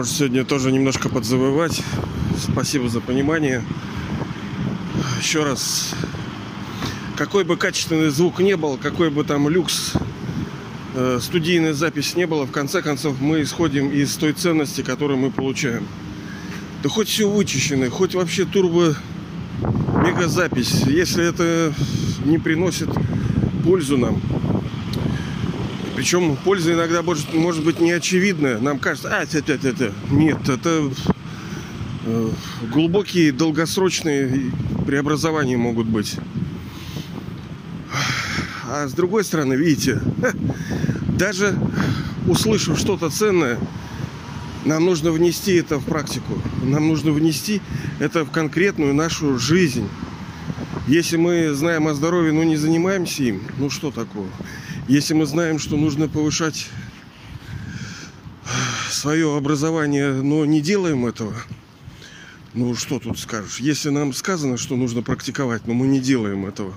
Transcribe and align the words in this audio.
Может 0.00 0.14
сегодня 0.14 0.46
тоже 0.46 0.72
немножко 0.72 1.10
подзавывать. 1.10 1.82
Спасибо 2.38 2.88
за 2.88 3.02
понимание. 3.02 3.62
Еще 5.20 5.44
раз, 5.44 5.94
какой 7.16 7.44
бы 7.44 7.58
качественный 7.58 8.08
звук 8.08 8.40
не 8.40 8.56
был, 8.56 8.78
какой 8.78 9.10
бы 9.10 9.24
там 9.24 9.46
люкс 9.50 9.92
э, 10.94 11.18
студийная 11.20 11.74
запись 11.74 12.16
не 12.16 12.26
было, 12.26 12.46
в 12.46 12.50
конце 12.50 12.80
концов 12.80 13.20
мы 13.20 13.42
исходим 13.42 13.90
из 13.90 14.14
той 14.14 14.32
ценности, 14.32 14.80
которую 14.80 15.18
мы 15.18 15.30
получаем. 15.30 15.86
Да 16.82 16.88
хоть 16.88 17.08
все 17.08 17.28
вычищено, 17.28 17.90
хоть 17.90 18.14
вообще 18.14 18.46
турбо 18.46 18.96
мегазапись, 19.60 20.80
если 20.86 21.28
это 21.28 21.74
не 22.24 22.38
приносит 22.38 22.88
пользу 23.62 23.98
нам. 23.98 24.18
Причем 26.00 26.34
польза 26.34 26.72
иногда 26.72 27.02
может, 27.02 27.34
может 27.34 27.62
быть 27.62 27.78
не 27.78 27.92
очевидная. 27.92 28.58
Нам 28.58 28.78
кажется, 28.78 29.14
а, 29.14 29.22
это, 29.22 29.36
это, 29.52 29.68
это. 29.68 29.92
Нет, 30.10 30.48
это 30.48 30.90
э, 32.06 32.30
глубокие 32.72 33.32
долгосрочные 33.32 34.50
преобразования 34.86 35.58
могут 35.58 35.86
быть. 35.86 36.16
А 38.66 38.88
с 38.88 38.94
другой 38.94 39.24
стороны, 39.24 39.52
видите, 39.52 40.00
даже 41.18 41.54
услышав 42.26 42.78
что-то 42.78 43.10
ценное, 43.10 43.58
нам 44.64 44.86
нужно 44.86 45.12
внести 45.12 45.52
это 45.52 45.78
в 45.78 45.84
практику. 45.84 46.40
Нам 46.62 46.88
нужно 46.88 47.12
внести 47.12 47.60
это 47.98 48.24
в 48.24 48.30
конкретную 48.30 48.94
нашу 48.94 49.38
жизнь. 49.38 49.86
Если 50.88 51.18
мы 51.18 51.52
знаем 51.52 51.88
о 51.88 51.92
здоровье, 51.92 52.32
но 52.32 52.42
не 52.42 52.56
занимаемся 52.56 53.22
им, 53.24 53.42
ну 53.58 53.68
что 53.68 53.90
такого? 53.90 54.28
Если 54.90 55.14
мы 55.14 55.24
знаем, 55.24 55.60
что 55.60 55.76
нужно 55.76 56.08
повышать 56.08 56.66
свое 58.90 59.36
образование, 59.36 60.12
но 60.12 60.44
не 60.44 60.60
делаем 60.60 61.06
этого, 61.06 61.32
ну 62.54 62.74
что 62.74 62.98
тут 62.98 63.16
скажешь? 63.16 63.60
Если 63.60 63.90
нам 63.90 64.12
сказано, 64.12 64.56
что 64.56 64.74
нужно 64.74 65.02
практиковать, 65.02 65.64
но 65.68 65.74
мы 65.74 65.86
не 65.86 66.00
делаем 66.00 66.44
этого, 66.44 66.74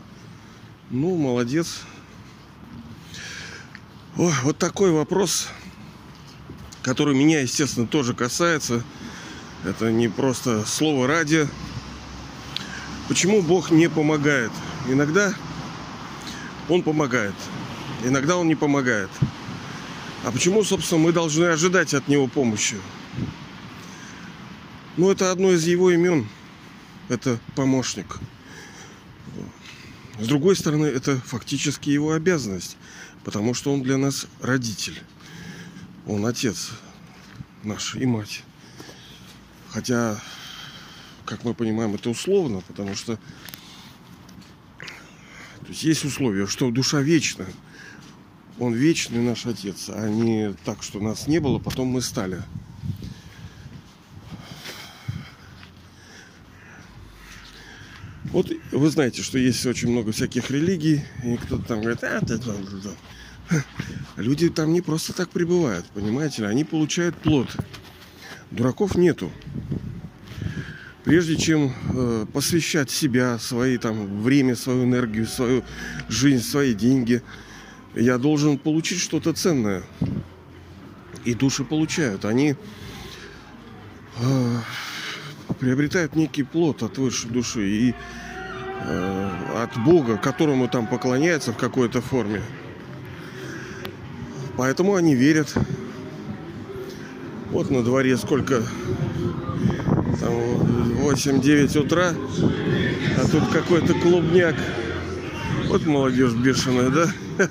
ну 0.91 1.15
молодец. 1.15 1.81
О, 4.15 4.31
вот 4.43 4.59
такой 4.59 4.91
вопрос 4.91 5.47
который 6.83 7.15
меня, 7.15 7.39
естественно, 7.39 7.87
тоже 7.87 8.13
касается. 8.13 8.83
Это 9.63 9.91
не 9.91 10.07
просто 10.07 10.65
слово 10.67 11.07
ради. 11.07 11.47
Почему 13.07 13.41
Бог 13.41 13.71
не 13.71 13.89
помогает? 13.89 14.51
Иногда 14.87 15.33
Он 16.69 16.83
помогает, 16.83 17.33
иногда 18.03 18.37
Он 18.37 18.47
не 18.47 18.55
помогает. 18.55 19.09
А 20.23 20.31
почему, 20.31 20.63
собственно, 20.63 21.01
мы 21.01 21.11
должны 21.11 21.45
ожидать 21.45 21.93
от 21.93 22.07
Него 22.07 22.27
помощи? 22.27 22.77
Ну, 24.95 25.11
это 25.11 25.31
одно 25.31 25.51
из 25.51 25.65
Его 25.65 25.91
имен. 25.91 26.27
Это 27.09 27.39
помощник. 27.55 28.17
С 30.19 30.27
другой 30.27 30.55
стороны, 30.55 30.85
это 30.85 31.17
фактически 31.17 31.89
Его 31.89 32.13
обязанность, 32.13 32.77
потому 33.23 33.53
что 33.53 33.73
Он 33.73 33.81
для 33.81 33.97
нас 33.97 34.27
родитель. 34.41 35.01
Он 36.05 36.25
отец 36.25 36.71
наш 37.63 37.95
и 37.95 38.05
мать. 38.05 38.43
Хотя, 39.69 40.21
как 41.25 41.43
мы 41.43 41.53
понимаем, 41.53 41.95
это 41.95 42.09
условно, 42.09 42.61
потому 42.67 42.95
что 42.95 43.17
то 45.63 45.69
есть, 45.69 45.83
есть 45.83 46.05
условия, 46.05 46.45
что 46.45 46.69
душа 46.71 46.99
вечна. 46.99 47.45
Он 48.63 48.73
вечный 48.73 49.21
наш 49.21 49.45
отец, 49.45 49.89
а 49.89 50.07
не 50.07 50.53
так, 50.63 50.83
что 50.83 51.01
нас 51.01 51.27
не 51.27 51.39
было, 51.39 51.59
потом 51.59 51.89
мы 51.89 52.01
стали. 52.01 52.41
Вот 58.31 58.49
вы 58.71 58.89
знаете, 58.89 59.21
что 59.21 59.37
есть 59.37 59.65
очень 59.65 59.89
много 59.91 60.13
всяких 60.13 60.49
религий, 60.49 61.01
и 61.25 61.35
кто-то 61.35 61.63
там 61.65 61.81
говорит, 61.81 62.03
а, 62.05 62.19
да, 62.21 62.37
да, 62.37 62.53
да. 63.49 63.63
Люди 64.15 64.49
там 64.49 64.71
не 64.71 64.79
просто 64.79 65.11
так 65.11 65.29
пребывают, 65.29 65.85
понимаете? 65.93 66.45
Они 66.45 66.63
получают 66.63 67.17
плод. 67.17 67.49
Дураков 68.49 68.95
нету. 68.95 69.29
Прежде 71.03 71.35
чем 71.35 71.73
э, 71.93 72.25
посвящать 72.31 72.89
себя, 72.89 73.37
свои 73.39 73.77
там 73.77 74.23
время, 74.23 74.55
свою 74.55 74.85
энергию, 74.85 75.27
свою 75.27 75.63
жизнь, 76.07 76.43
свои 76.43 76.73
деньги, 76.73 77.21
я 77.95 78.17
должен 78.17 78.57
получить 78.57 78.99
что-то 78.99 79.33
ценное. 79.33 79.83
И 81.25 81.33
души 81.33 81.63
получают. 81.63 82.25
Они 82.25 82.55
э, 84.19 84.57
приобретают 85.59 86.15
некий 86.15 86.43
плод 86.43 86.83
от 86.83 86.97
высшей 86.97 87.29
души 87.29 87.69
и 87.69 87.95
э, 88.81 89.29
от 89.63 89.77
Бога, 89.85 90.17
которому 90.17 90.67
там 90.67 90.87
поклоняются 90.87 91.53
в 91.53 91.57
какой-то 91.57 92.01
форме. 92.01 92.41
Поэтому 94.57 94.95
они 94.95 95.15
верят. 95.15 95.53
Вот 97.51 97.69
на 97.69 97.83
дворе 97.83 98.17
сколько 98.17 98.63
там 100.19 100.33
8-9 101.03 101.79
утра, 101.79 102.13
а 103.17 103.27
тут 103.27 103.47
какой-то 103.51 103.93
клубняк. 103.93 104.55
Вот 105.73 105.87
молодежь 105.87 106.33
бешеная, 106.33 106.89
да? 106.91 107.11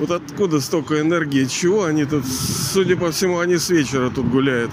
Вот 0.00 0.10
откуда 0.10 0.60
столько 0.60 1.00
энергии? 1.00 1.44
Чего 1.44 1.84
они 1.84 2.04
тут, 2.04 2.26
судя 2.26 2.96
по 2.96 3.12
всему, 3.12 3.38
они 3.38 3.58
с 3.58 3.70
вечера 3.70 4.10
тут 4.10 4.28
гуляют. 4.28 4.72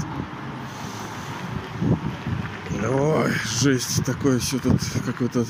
Ой, 2.90 3.32
жесть, 3.62 4.04
такое 4.04 4.40
все 4.40 4.58
тут 4.58 4.82
какой-то 5.06 5.46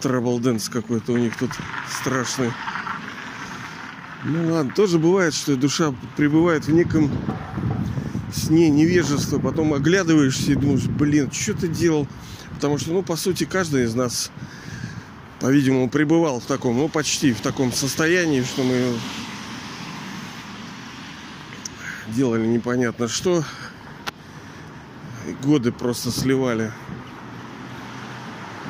трабл 0.00 0.42
какой-то 0.68 1.12
у 1.12 1.16
них 1.16 1.36
тут 1.36 1.52
страшный. 1.88 2.50
Ну 4.24 4.52
ладно, 4.52 4.72
тоже 4.74 4.98
бывает, 4.98 5.32
что 5.32 5.54
душа 5.54 5.94
пребывает 6.16 6.64
в 6.64 6.72
неком 6.72 7.08
сне 8.34 8.68
невежества, 8.68 9.38
потом 9.38 9.74
оглядываешься 9.74 10.50
и 10.50 10.56
думаешь, 10.56 10.86
блин, 10.86 11.30
что 11.30 11.54
ты 11.54 11.68
делал? 11.68 12.08
Потому 12.56 12.78
что, 12.78 12.90
ну, 12.90 13.04
по 13.04 13.14
сути, 13.14 13.44
каждый 13.44 13.84
из 13.84 13.94
нас, 13.94 14.32
по-видимому, 15.40 15.88
пребывал 15.88 16.40
в 16.40 16.44
таком, 16.44 16.76
ну, 16.76 16.88
почти 16.88 17.32
в 17.32 17.40
таком 17.40 17.72
состоянии, 17.72 18.42
что 18.42 18.62
мы 18.62 18.94
делали 22.08 22.46
непонятно 22.46 23.08
что. 23.08 23.44
Годы 25.42 25.72
просто 25.72 26.10
сливали. 26.10 26.72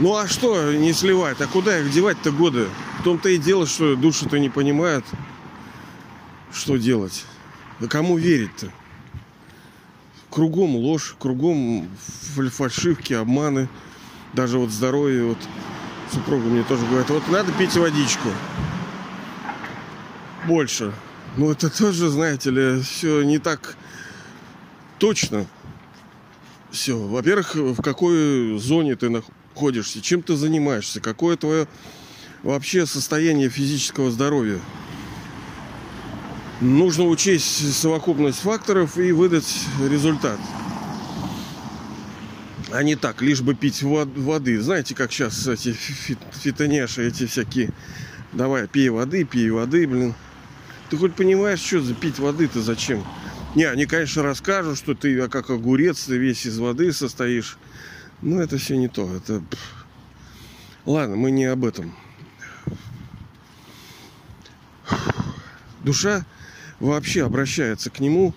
Ну 0.01 0.17
а 0.17 0.29
что 0.29 0.73
не 0.73 0.93
сливать? 0.93 1.41
А 1.41 1.47
куда 1.47 1.79
их 1.79 1.91
девать-то 1.91 2.31
годы? 2.31 2.67
В 3.01 3.05
том-то 3.05 3.29
и 3.29 3.39
дело, 3.39 3.67
что 3.67 3.97
души-то 3.97 4.39
не 4.39 4.49
понимают 4.49 5.05
что 6.53 6.77
делать? 6.77 7.25
Да 7.81 7.87
кому 7.87 8.19
верить-то? 8.19 8.71
Кругом 10.31 10.77
ложь, 10.77 11.15
кругом 11.19 11.89
фальшивки, 12.53 13.13
обманы. 13.13 13.69
Даже 14.35 14.59
вот 14.59 14.71
здоровье, 14.71 15.25
вот 15.25 15.39
супруга 16.13 16.45
мне 16.45 16.63
тоже 16.63 16.87
говорит, 16.87 17.11
вот 17.11 17.29
надо 17.29 17.53
пить 17.53 17.75
водичку. 17.77 18.29
Больше. 20.47 20.93
Ну 21.37 21.51
это 21.51 21.71
тоже, 21.71 22.09
знаете 22.09 22.51
ли, 22.51 22.83
все 22.83 23.23
не 23.23 23.39
так 23.39 23.77
точно. 24.99 25.47
Все. 26.71 26.99
Во-первых, 26.99 27.55
в 27.55 27.83
какой 27.83 28.59
зоне 28.59 28.97
ты 28.97 29.09
находишься, 29.09 30.01
чем 30.01 30.23
ты 30.23 30.37
занимаешься, 30.37 31.01
какое 31.01 31.37
твое 31.37 31.67
вообще 32.43 32.87
состояние 32.87 33.49
физического 33.49 34.11
здоровья 34.11 34.61
нужно 36.61 37.05
учесть 37.05 37.75
совокупность 37.75 38.41
факторов 38.41 38.99
и 38.99 39.13
выдать 39.13 39.65
результат. 39.89 40.39
А 42.71 42.83
не 42.83 42.97
так, 42.97 43.23
лишь 43.23 43.41
бы 43.41 43.55
пить 43.55 43.83
воды. 43.83 44.61
Знаете, 44.61 44.95
как 44.95 45.11
сейчас 45.11 45.47
эти 45.47 45.73
фитоняши, 45.73 47.07
эти 47.07 47.27
всякие. 47.27 47.73
Давай, 48.33 48.69
пей 48.69 48.91
воды, 48.91 49.25
пей 49.25 49.51
воды, 49.51 49.87
блин. 49.87 50.15
Ты 50.91 50.99
хоть 50.99 51.15
понимаешь, 51.15 51.61
что 51.61 51.81
за 51.81 51.95
пить 51.95 52.19
воды-то 52.19 52.61
зачем? 52.61 53.05
Не, 53.55 53.65
они, 53.65 53.87
конечно, 53.87 54.23
расскажут, 54.23 54.77
что 54.77 54.95
ты 54.95 55.19
а 55.21 55.29
как 55.29 55.49
огурец, 55.49 56.05
ты 56.05 56.19
весь 56.19 56.45
из 56.45 56.59
воды 56.59 56.93
состоишь. 56.93 57.57
Но 58.21 58.43
это 58.43 58.59
все 58.59 58.77
не 58.77 58.89
то. 58.89 59.11
Это... 59.15 59.43
Ладно, 60.85 61.17
мы 61.17 61.31
не 61.31 61.47
об 61.47 61.65
этом. 61.65 61.95
Душа 65.83 66.27
вообще 66.81 67.25
обращается 67.25 67.89
к 67.89 68.01
нему, 68.01 68.35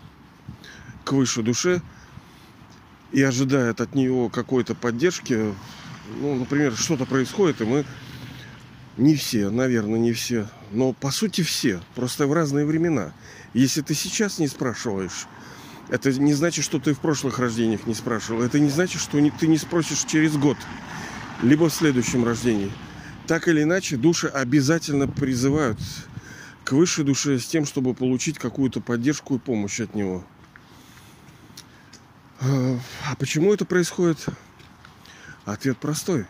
к 1.04 1.12
высшей 1.12 1.44
душе, 1.44 1.82
и 3.12 3.22
ожидает 3.22 3.82
от 3.82 3.96
него 3.96 4.30
какой-то 4.30 4.76
поддержки, 4.76 5.54
ну, 6.20 6.36
например, 6.36 6.76
что-то 6.76 7.06
происходит, 7.06 7.62
и 7.62 7.66
мы 7.66 7.86
не 8.98 9.16
все, 9.16 9.50
наверное, 9.50 10.00
не 10.00 10.14
все, 10.14 10.48
но 10.72 10.94
по 10.94 11.12
сути 11.12 11.42
все, 11.42 11.82
просто 11.96 12.28
в 12.28 12.34
разные 12.34 12.66
времена. 12.66 13.14
Если 13.54 13.82
ты 13.82 13.94
сейчас 13.96 14.40
не 14.40 14.48
спрашиваешь, 14.48 15.28
Это 15.92 16.10
не 16.14 16.34
значит, 16.34 16.64
что 16.64 16.80
ты 16.80 16.94
в 16.94 17.00
прошлых 17.00 17.38
рождениях 17.38 17.86
не 17.86 17.94
спрашивал. 17.94 18.42
Это 18.42 18.60
не 18.60 18.70
значит, 18.70 19.02
что 19.02 19.20
ты 19.38 19.48
не 19.48 19.58
спросишь 19.58 20.06
через 20.06 20.38
год, 20.38 20.58
либо 21.44 21.70
в 21.70 21.74
следующем 21.74 22.24
рождении. 22.24 22.72
Так 23.28 23.50
или 23.50 23.64
иначе, 23.64 23.98
души 23.98 24.28
обязательно 24.28 25.10
призывают 25.10 25.78
к 26.64 26.72
высшей 26.72 27.04
душе 27.04 27.38
с 27.40 27.46
тем, 27.46 27.66
чтобы 27.66 27.94
получить 27.94 28.40
какую-то 28.40 28.80
поддержку 28.80 29.36
и 29.36 29.40
помощь 29.40 29.82
от 29.82 29.94
него. 29.94 30.24
А, 32.42 32.80
а 33.12 33.16
почему 33.16 33.54
это 33.54 33.66
происходит? 33.66 34.26
Ответ 35.46 35.78
простой. 35.78 36.26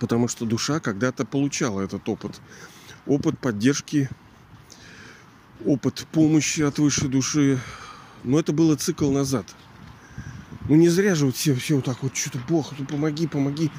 Потому 0.00 0.28
что 0.28 0.44
душа 0.44 0.80
когда-то 0.80 1.24
получала 1.24 1.80
этот 1.80 2.08
опыт. 2.08 2.40
Опыт 3.06 3.38
поддержки, 3.38 4.08
опыт 5.64 6.06
помощи 6.12 6.60
от 6.62 6.78
высшей 6.78 7.08
души, 7.08 7.58
но 8.24 8.38
это 8.38 8.52
было 8.52 8.76
цикл 8.76 9.10
назад. 9.10 9.46
Ну 10.68 10.76
не 10.76 10.88
зря 10.88 11.14
же 11.14 11.26
вот 11.26 11.36
все, 11.36 11.54
все 11.54 11.76
вот 11.76 11.84
так 11.84 12.02
вот, 12.02 12.16
что-то 12.16 12.38
Бог, 12.48 12.72
ну 12.78 12.84
помоги, 12.84 13.26
помоги. 13.26 13.70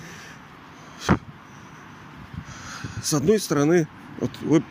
С 3.01 3.13
одной 3.13 3.39
стороны, 3.39 3.87
вот 4.19 4.31
вы 4.41 4.63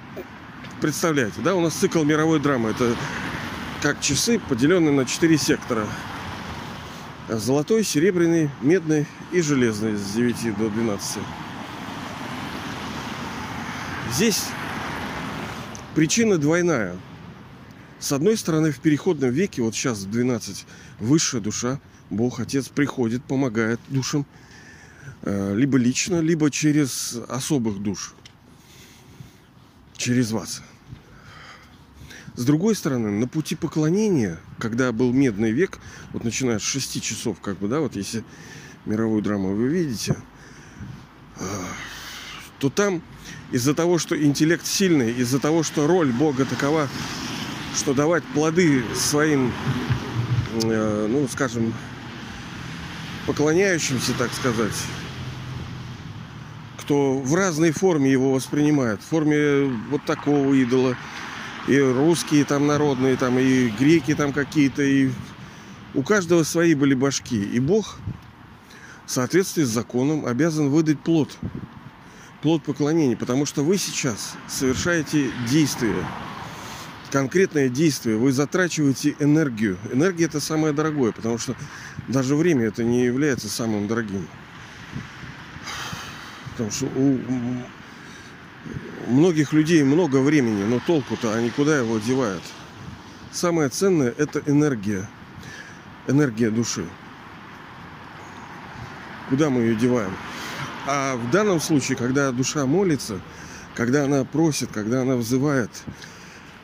представляете, 0.81 1.41
да, 1.43 1.55
у 1.55 1.61
нас 1.61 1.75
цикл 1.75 2.03
мировой 2.05 2.41
драмы. 2.41 2.71
Это 2.71 2.95
как 3.81 4.01
часы, 4.01 4.39
поделенные 4.39 4.93
на 4.93 5.07
четыре 5.07 5.39
сектора. 5.39 5.87
Золотой, 7.29 7.85
серебряный, 7.85 8.51
медный 8.61 9.07
и 9.33 9.41
железный 9.41 9.97
с 9.97 10.13
9 10.13 10.57
до 10.59 10.69
12. 10.69 11.19
Здесь 14.13 14.45
причина 15.95 16.39
двойная– 16.39 16.97
с 18.03 18.11
одной 18.11 18.37
стороны, 18.37 18.73
в 18.73 18.81
переходном 18.81 19.31
веке, 19.31 19.63
вот 19.63 19.77
сейчас 19.77 20.01
в 20.01 20.11
12, 20.11 20.67
высшая 20.99 21.41
душа, 21.41 21.81
Бог, 22.11 22.41
Отец 22.41 22.69
приходит, 22.69 23.23
помогает 23.23 23.79
душам, 23.87 24.27
э, 25.23 25.55
либо 25.55 25.79
лично, 25.79 26.19
либо 26.19 26.51
через 26.51 27.17
особых 27.29 27.81
душ, 27.81 28.15
через 29.97 30.33
вас. 30.33 30.63
С 32.35 32.45
другой 32.45 32.75
стороны, 32.75 33.11
на 33.11 33.29
пути 33.29 33.55
поклонения, 33.55 34.41
когда 34.59 34.91
был 34.93 35.13
медный 35.13 35.51
век, 35.51 35.79
вот 36.13 36.25
начиная 36.25 36.59
с 36.59 36.63
6 36.63 37.03
часов, 37.03 37.41
как 37.41 37.59
бы, 37.59 37.69
да, 37.69 37.81
вот 37.81 37.95
если 37.95 38.25
мировую 38.87 39.23
драму 39.23 39.55
вы 39.55 39.69
видите, 39.69 40.17
э, 41.39 41.45
то 42.59 42.71
там 42.71 43.03
из-за 43.51 43.75
того, 43.75 43.99
что 43.99 44.21
интеллект 44.21 44.67
сильный, 44.67 45.13
из-за 45.13 45.41
того, 45.41 45.63
что 45.63 45.87
роль 45.87 46.11
Бога 46.11 46.47
такова, 46.47 46.89
что 47.77 47.93
давать 47.93 48.25
плоды 48.25 48.83
своим, 48.95 49.53
э, 50.63 51.07
ну, 51.11 51.29
скажем, 51.29 51.75
поклоняющимся, 53.27 54.15
так 54.15 54.33
сказать, 54.33 54.75
кто 56.79 57.19
в 57.19 57.35
разной 57.35 57.73
форме 57.73 58.11
его 58.11 58.33
воспринимает, 58.33 59.03
в 59.03 59.05
форме 59.05 59.65
вот 59.91 60.03
такого 60.07 60.55
идола, 60.55 60.97
и 61.69 61.79
русские 61.79 62.45
там 62.45 62.67
народные, 62.67 63.17
там 63.17 63.39
и 63.39 63.69
греки 63.69 64.15
там 64.15 64.33
какие-то, 64.33 64.83
и 64.83 65.11
у 65.95 66.03
каждого 66.03 66.43
свои 66.43 66.75
были 66.75 66.95
башки. 66.95 67.43
И 67.43 67.61
Бог 67.61 67.99
в 69.07 69.11
соответствии 69.11 69.63
с 69.63 69.69
законом 69.69 70.27
обязан 70.27 70.71
выдать 70.71 71.01
плод, 71.01 71.37
плод 72.41 72.63
поклонения, 72.63 73.17
потому 73.17 73.47
что 73.47 73.63
вы 73.63 73.79
сейчас 73.79 74.35
совершаете 74.49 75.31
действия, 75.49 76.05
конкретное 77.11 77.69
действие, 77.69 78.17
вы 78.17 78.33
затрачиваете 78.33 79.15
энергию. 79.21 79.79
Энергия 79.93 80.25
это 80.25 80.41
самое 80.41 80.73
дорогое, 80.73 81.13
потому 81.13 81.39
что 81.39 81.55
даже 82.09 82.35
время 82.35 82.67
это 82.67 82.83
не 82.83 83.05
является 83.05 83.49
самым 83.49 83.87
дорогим. 83.87 84.27
Потому 86.53 86.71
что 86.71 86.87
у 86.87 87.19
многих 89.13 89.53
людей 89.53 89.83
много 89.83 90.17
времени, 90.21 90.65
но 90.65 90.81
толку-то 90.81 91.35
они 91.35 91.51
куда 91.51 91.79
его 91.79 91.99
девают? 91.99 92.43
Самое 93.31 93.69
ценное 93.69 94.13
это 94.17 94.43
энергия. 94.47 95.09
Энергия 96.09 96.51
души. 96.51 96.85
Куда 99.29 99.51
мы 99.51 99.63
ее 99.63 99.77
деваем? 99.77 100.13
А 100.87 101.17
в 101.17 101.31
данном 101.31 101.61
случае, 101.61 101.97
когда 101.97 102.33
душа 102.33 102.67
молится, 102.67 103.21
когда 103.75 104.05
она 104.05 104.25
просит, 104.25 104.71
когда 104.73 105.03
она 105.03 105.15
взывает, 105.17 105.71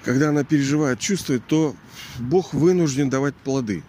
когда 0.04 0.30
она 0.30 0.42
переживает, 0.42 0.98
чувствует, 0.98 1.46
то 1.46 1.76
Бог 2.18 2.52
вынужден 2.52 3.10
давать 3.10 3.36
плоды. 3.36 3.84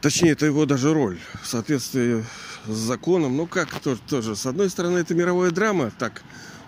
Точнее, 0.00 0.30
это 0.30 0.46
его 0.46 0.66
даже 0.66 0.92
роль 0.92 1.18
в 1.42 1.46
соответствии 1.46 2.24
с 2.68 2.76
законом. 2.76 3.36
Ну 3.36 3.46
как 3.46 3.68
тоже, 3.80 4.00
тоже. 4.08 4.36
С 4.36 4.46
одной 4.46 4.70
стороны, 4.70 4.98
это 4.98 5.14
мировая 5.14 5.50
драма 5.50 5.90
так 5.98 6.22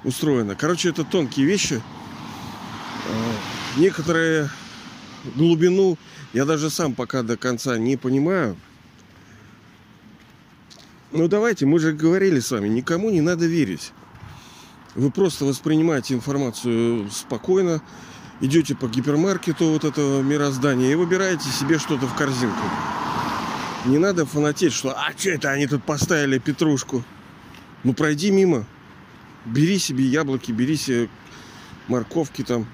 устроена. 0.04 0.54
Короче, 0.56 0.88
это 0.88 1.04
тонкие 1.04 1.46
вещи. 1.46 1.82
А, 3.08 3.78
некоторые 3.78 4.50
глубину 5.36 5.98
я 6.32 6.44
даже 6.44 6.70
сам 6.70 6.94
пока 6.94 7.22
до 7.22 7.36
конца 7.36 7.78
не 7.78 7.96
понимаю. 7.96 8.56
Ну 11.12 11.26
давайте, 11.26 11.66
мы 11.66 11.78
же 11.80 11.92
говорили 11.92 12.38
с 12.38 12.50
вами, 12.52 12.68
никому 12.68 13.10
не 13.10 13.20
надо 13.20 13.46
верить. 13.46 13.92
Вы 14.94 15.10
просто 15.10 15.44
воспринимаете 15.44 16.14
информацию 16.14 17.10
спокойно, 17.10 17.82
идете 18.40 18.76
по 18.76 18.86
гипермаркету 18.86 19.70
вот 19.70 19.84
этого 19.84 20.22
мироздания 20.22 20.92
и 20.92 20.94
выбираете 20.94 21.48
себе 21.48 21.78
что-то 21.78 22.06
в 22.06 22.14
корзинку. 22.14 22.62
Не 23.86 23.98
надо 23.98 24.26
фанатеть, 24.26 24.72
что 24.72 24.90
а 24.90 25.12
что 25.16 25.30
это 25.30 25.50
они 25.50 25.66
тут 25.66 25.82
поставили 25.84 26.38
петрушку. 26.38 27.02
Ну 27.82 27.94
пройди 27.94 28.30
мимо. 28.30 28.66
Бери 29.46 29.78
себе 29.78 30.04
яблоки, 30.04 30.52
бери 30.52 30.76
себе 30.76 31.08
морковки 31.88 32.42
там. 32.42 32.66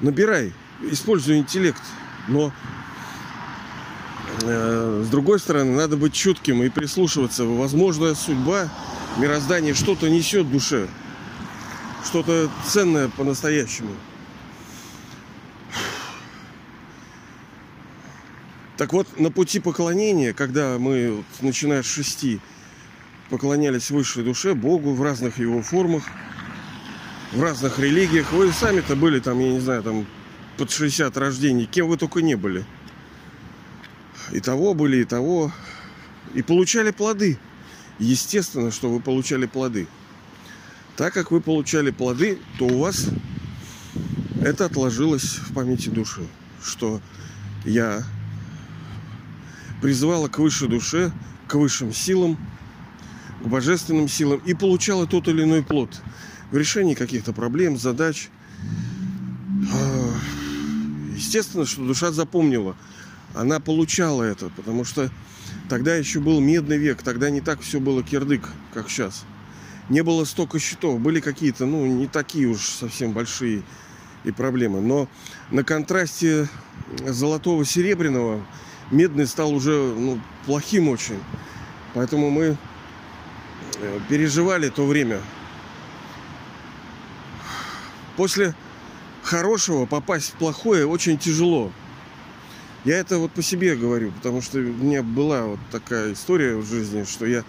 Набирай. 0.00 0.52
Используй 0.82 1.38
интеллект. 1.38 1.82
Но 2.26 2.52
э, 4.42 5.02
с 5.04 5.08
другой 5.08 5.38
стороны, 5.38 5.76
надо 5.76 5.98
быть 5.98 6.14
чутким 6.14 6.62
и 6.62 6.70
прислушиваться. 6.70 7.44
Возможная 7.44 8.14
судьба 8.14 8.70
мироздание 9.18 9.74
что-то 9.74 10.08
несет 10.08 10.50
душе, 10.50 10.88
что-то 12.04 12.50
ценное 12.66 13.08
по-настоящему. 13.10 13.94
Так 18.76 18.92
вот, 18.92 19.20
на 19.20 19.30
пути 19.30 19.60
поклонения, 19.60 20.32
когда 20.32 20.78
мы, 20.78 21.12
вот, 21.16 21.24
начиная 21.40 21.82
с 21.82 21.86
шести, 21.86 22.40
поклонялись 23.30 23.90
высшей 23.90 24.24
душе, 24.24 24.54
Богу 24.54 24.94
в 24.94 25.02
разных 25.02 25.38
его 25.38 25.62
формах, 25.62 26.04
в 27.32 27.42
разных 27.42 27.78
религиях, 27.78 28.32
вы 28.32 28.52
сами-то 28.52 28.96
были 28.96 29.20
там, 29.20 29.38
я 29.38 29.52
не 29.52 29.60
знаю, 29.60 29.82
там 29.82 30.06
под 30.56 30.70
60 30.70 31.16
рождений, 31.16 31.66
кем 31.66 31.88
вы 31.88 31.96
только 31.96 32.20
не 32.20 32.34
были. 32.34 32.64
И 34.32 34.40
того 34.40 34.74
были, 34.74 34.98
и 34.98 35.04
того. 35.04 35.52
И 36.34 36.42
получали 36.42 36.90
плоды 36.90 37.38
естественно, 37.98 38.70
что 38.70 38.90
вы 38.90 39.00
получали 39.00 39.46
плоды. 39.46 39.86
Так 40.96 41.12
как 41.14 41.30
вы 41.30 41.40
получали 41.40 41.90
плоды, 41.90 42.38
то 42.58 42.66
у 42.66 42.78
вас 42.78 43.08
это 44.40 44.66
отложилось 44.66 45.38
в 45.38 45.54
памяти 45.54 45.88
души, 45.88 46.26
что 46.62 47.00
я 47.64 48.04
призывала 49.84 50.28
к 50.28 50.38
высшей 50.38 50.68
душе, 50.68 51.12
к 51.46 51.56
высшим 51.56 51.92
силам, 51.92 52.38
к 53.42 53.46
божественным 53.46 54.08
силам 54.08 54.40
и 54.46 54.54
получала 54.54 55.06
тот 55.06 55.28
или 55.28 55.42
иной 55.42 55.62
плод 55.62 56.00
в 56.50 56.56
решении 56.56 56.94
каких-то 56.94 57.34
проблем, 57.34 57.76
задач. 57.76 58.30
А, 59.70 60.14
естественно, 61.14 61.66
что 61.66 61.84
душа 61.84 62.12
запомнила. 62.12 62.76
Она 63.34 63.60
получала 63.60 64.22
это, 64.22 64.48
потому 64.56 64.86
что 64.86 65.10
Тогда 65.68 65.94
еще 65.94 66.20
был 66.20 66.40
медный 66.40 66.78
век, 66.78 67.02
тогда 67.02 67.30
не 67.30 67.40
так 67.40 67.60
все 67.60 67.80
было 67.80 68.02
кирдык, 68.02 68.48
как 68.72 68.88
сейчас. 68.88 69.24
Не 69.88 70.02
было 70.02 70.24
столько 70.24 70.58
счетов, 70.58 71.00
были 71.00 71.20
какие-то, 71.20 71.66
ну, 71.66 71.84
не 71.86 72.06
такие 72.06 72.46
уж 72.46 72.60
совсем 72.60 73.12
большие 73.12 73.62
и 74.24 74.30
проблемы. 74.30 74.80
Но 74.80 75.08
на 75.50 75.64
контрасте 75.64 76.48
золотого 77.06 77.64
серебряного 77.64 78.44
медный 78.90 79.26
стал 79.26 79.52
уже 79.52 79.72
ну, 79.72 80.20
плохим 80.46 80.88
очень. 80.88 81.20
Поэтому 81.94 82.30
мы 82.30 82.56
э, 83.80 84.00
переживали 84.08 84.68
то 84.68 84.86
время. 84.86 85.20
После 88.16 88.54
хорошего 89.22 89.86
попасть 89.86 90.30
в 90.30 90.32
плохое 90.34 90.86
очень 90.86 91.18
тяжело. 91.18 91.72
Я 92.84 92.98
это 92.98 93.18
вот 93.18 93.32
по 93.32 93.42
себе 93.42 93.76
говорю, 93.76 94.12
потому 94.12 94.42
что 94.42 94.58
у 94.58 94.62
меня 94.62 95.02
была 95.02 95.44
вот 95.44 95.60
такая 95.70 96.12
история 96.12 96.54
в 96.56 96.66
жизни, 96.66 97.04
что 97.04 97.24
я 97.24 97.42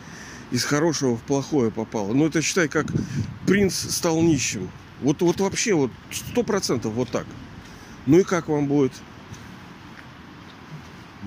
из 0.52 0.64
хорошего 0.64 1.18
в 1.18 1.22
плохое 1.22 1.72
попал. 1.72 2.08
Ну, 2.14 2.28
это 2.28 2.42
считай, 2.42 2.70
как 2.70 2.86
принц 3.46 3.74
стал 3.74 4.22
нищим. 4.22 4.70
Вот, 5.02 5.22
вот 5.22 5.42
вообще 5.42 5.74
вот 5.74 5.92
сто 6.12 6.44
процентов 6.44 6.94
вот 6.94 7.10
так. 7.10 7.26
Ну 8.06 8.20
и 8.20 8.24
как 8.24 8.48
вам 8.48 8.68
будет? 8.68 8.94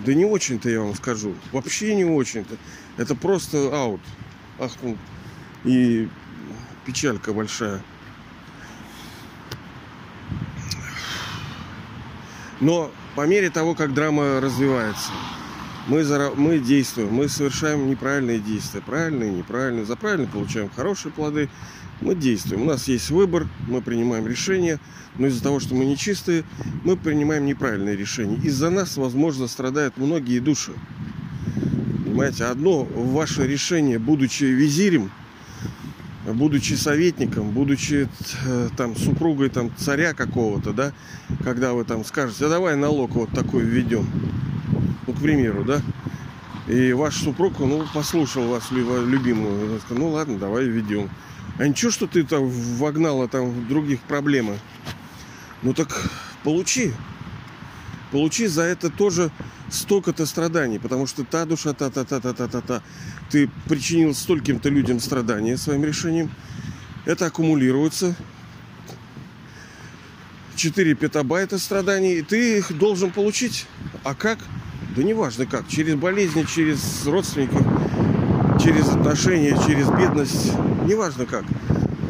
Да 0.05 0.15
не 0.15 0.25
очень-то 0.25 0.71
я 0.71 0.81
вам 0.81 0.95
скажу. 0.95 1.35
Вообще 1.53 1.95
не 1.95 2.05
очень-то. 2.05 2.57
Это 2.97 3.15
просто 3.15 3.71
аут. 3.73 4.01
Ахтунг. 4.59 4.99
И 5.65 6.09
печалька 6.87 7.33
большая. 7.33 7.83
Но 12.61 12.91
по 13.15 13.27
мере 13.27 13.51
того, 13.51 13.75
как 13.75 13.95
драма 13.95 14.41
развивается, 14.41 15.11
мы, 15.87 16.05
зара... 16.05 16.33
мы 16.35 16.59
действуем, 16.59 17.13
мы 17.13 17.29
совершаем 17.29 17.89
неправильные 17.89 18.39
действия. 18.39 18.81
Правильные, 18.81 19.31
неправильные. 19.31 19.85
За 19.85 19.97
правильные 19.97 20.29
получаем 20.29 20.71
хорошие 20.75 21.13
плоды. 21.13 21.49
Мы 22.01 22.15
действуем. 22.15 22.63
У 22.63 22.65
нас 22.65 22.89
есть 22.89 23.11
выбор, 23.11 23.47
мы 23.67 23.81
принимаем 23.83 24.27
решения. 24.27 24.79
Но 25.17 25.27
из-за 25.27 25.43
того, 25.43 25.59
что 25.59 25.75
мы 25.75 25.85
нечистые, 25.85 26.45
мы 26.85 26.97
принимаем 26.97 27.45
неправильные 27.45 27.97
решения. 27.97 28.37
Из-за 28.37 28.71
нас, 28.71 28.97
возможно, 28.97 29.49
страдают 29.49 29.97
многие 29.97 30.39
души. 30.39 30.73
Понимаете, 32.05 32.45
одно 32.45 32.85
ваше 32.85 33.47
решение, 33.47 33.99
будучи 33.99 34.45
визирем, 34.45 35.11
будучи 36.35 36.75
советником, 36.75 37.51
будучи 37.51 38.09
э, 38.45 38.69
там 38.77 38.97
супругой 38.97 39.49
там 39.51 39.71
царя 39.77 40.15
какого-то, 40.15 40.73
да, 40.73 40.93
когда 41.45 41.73
вы 41.73 41.85
там 41.85 42.05
скажете, 42.05 42.47
а 42.47 42.49
давай 42.49 42.77
налог 42.77 43.13
вот 43.13 43.31
такой 43.31 43.63
введем, 43.63 44.07
ну, 45.07 45.13
к 45.13 45.21
примеру, 45.21 45.65
да, 45.65 45.81
и 46.67 46.93
ваш 46.93 47.17
супруг, 47.17 47.59
ну, 47.61 47.85
послушал 47.95 48.49
вас, 48.49 48.71
любимую, 48.71 49.81
ну, 49.91 50.11
ладно, 50.11 50.39
давай 50.39 50.67
введем. 50.67 51.09
А 51.59 51.67
ничего, 51.67 51.91
что 51.91 52.07
ты 52.07 52.25
там 52.25 52.49
вогнала 52.49 53.29
там 53.29 53.67
других 53.69 54.01
проблемы. 54.01 54.59
Ну, 55.63 55.75
так 55.75 56.09
получи. 56.45 56.93
Получи 58.13 58.47
за 58.47 58.63
это 58.63 58.91
тоже 58.91 59.31
столько-то 59.71 60.25
страданий, 60.25 60.79
потому 60.79 61.07
что 61.07 61.25
та 61.25 61.45
душа, 61.45 61.73
та-та-та-та-та-та-та, 61.73 62.83
ты 63.31 63.51
причинил 63.69 64.15
стольким-то 64.15 64.71
людям 64.71 65.01
страдания 65.01 65.57
своим 65.59 65.85
решением. 65.85 66.31
Это 67.05 67.27
аккумулируется. 67.27 68.15
4 70.57 70.95
петабайта 70.95 71.59
страданий, 71.59 72.19
и 72.19 72.23
ты 72.23 72.59
их 72.59 72.77
должен 72.77 73.11
получить. 73.11 73.67
А 74.05 74.15
как? 74.15 74.39
Да 74.97 75.03
неважно 75.03 75.47
как. 75.47 75.69
Через 75.69 75.97
болезни, 75.97 76.45
через 76.45 77.07
родственников, 77.07 77.63
через 78.63 78.89
отношения, 78.89 79.57
через 79.67 79.89
бедность. 79.91 80.53
Неважно 80.85 81.27
как. 81.27 81.45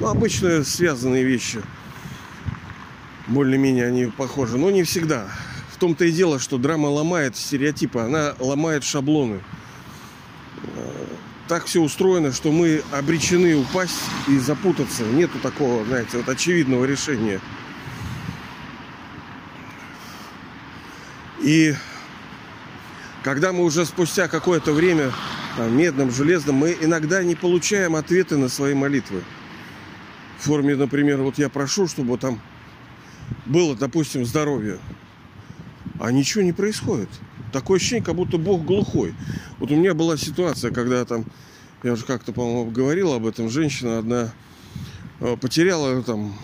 Ну, 0.01 0.07
обычно 0.07 0.65
связанные 0.65 1.25
вещи. 1.25 1.63
Более-менее 3.27 3.87
они 3.87 4.07
похожи. 4.07 4.57
Но 4.57 4.71
не 4.71 4.83
всегда. 4.83 5.29
В 5.73 5.79
том-то 5.79 6.05
и 6.05 6.13
дело, 6.13 6.39
что 6.39 6.59
драма 6.59 6.87
ломает 6.87 7.37
стереотипы. 7.37 8.01
Она 8.01 8.35
ломает 8.39 8.85
шаблоны 8.85 9.41
так 11.49 11.65
все 11.65 11.81
устроено, 11.81 12.33
что 12.33 12.53
мы 12.53 12.83
обречены 12.93 13.57
упасть 13.57 14.03
и 14.29 14.39
запутаться. 14.39 15.03
Нету 15.05 15.39
такого, 15.39 15.85
знаете, 15.87 16.19
вот 16.19 16.29
очевидного 16.29 16.85
решения. 16.85 17.41
И 21.41 21.75
когда 23.23 23.53
мы 23.53 23.65
уже 23.65 23.87
спустя 23.87 24.29
какое-то 24.29 24.73
время 24.73 25.13
там, 25.59 25.77
медным, 25.77 26.13
железным, 26.13 26.55
мы 26.55 26.77
иногда 26.81 27.25
не 27.25 27.35
получаем 27.35 27.97
ответы 27.97 28.37
на 28.37 28.49
свои 28.49 28.75
молитвы. 28.75 29.25
В 30.39 30.45
форме, 30.45 30.77
например, 30.77 31.21
вот 31.21 31.37
я 31.39 31.49
прошу, 31.49 31.89
чтобы 31.89 32.17
там 32.17 32.41
было, 33.45 33.75
допустим, 33.75 34.25
здоровье. 34.25 34.79
А 35.99 36.13
ничего 36.13 36.45
не 36.45 36.53
происходит. 36.53 37.09
Такое 37.53 37.79
ощущение, 37.79 38.05
как 38.05 38.15
будто 38.15 38.39
Бог 38.39 38.65
глухой. 38.65 39.15
Вот 39.59 39.73
у 39.73 39.75
меня 39.75 39.95
была 39.95 40.17
ситуация, 40.17 40.71
когда 40.71 41.05
там, 41.05 41.25
я 41.83 41.95
уже 41.95 42.05
как-то, 42.05 42.33
по-моему, 42.33 42.71
говорил 42.71 43.13
об 43.13 43.27
этом, 43.27 43.51
женщина 43.51 43.99
одна 43.99 44.33
э, 45.19 45.37
потеряла 45.41 46.01
там 46.05 46.39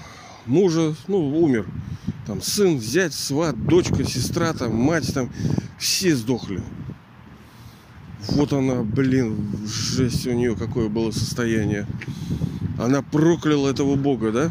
мужа, 0.45 0.97
ну, 1.07 1.41
умер. 1.41 1.69
Там 2.27 2.43
сын, 2.43 2.81
зять, 2.81 3.15
сват, 3.15 3.65
дочка, 3.65 4.03
сестра, 4.03 4.55
там, 4.55 4.75
мать, 4.75 5.15
там, 5.15 5.31
все 5.79 6.17
сдохли. 6.17 6.65
Вот 8.29 8.53
она, 8.53 8.83
блин, 8.83 9.37
жесть 9.67 10.27
у 10.27 10.33
нее 10.33 10.57
какое 10.57 10.89
было 10.89 11.11
состояние. 11.11 11.87
Она 12.79 13.03
прокляла 13.03 13.69
этого 13.69 13.95
Бога, 13.97 14.33
да? 14.33 14.51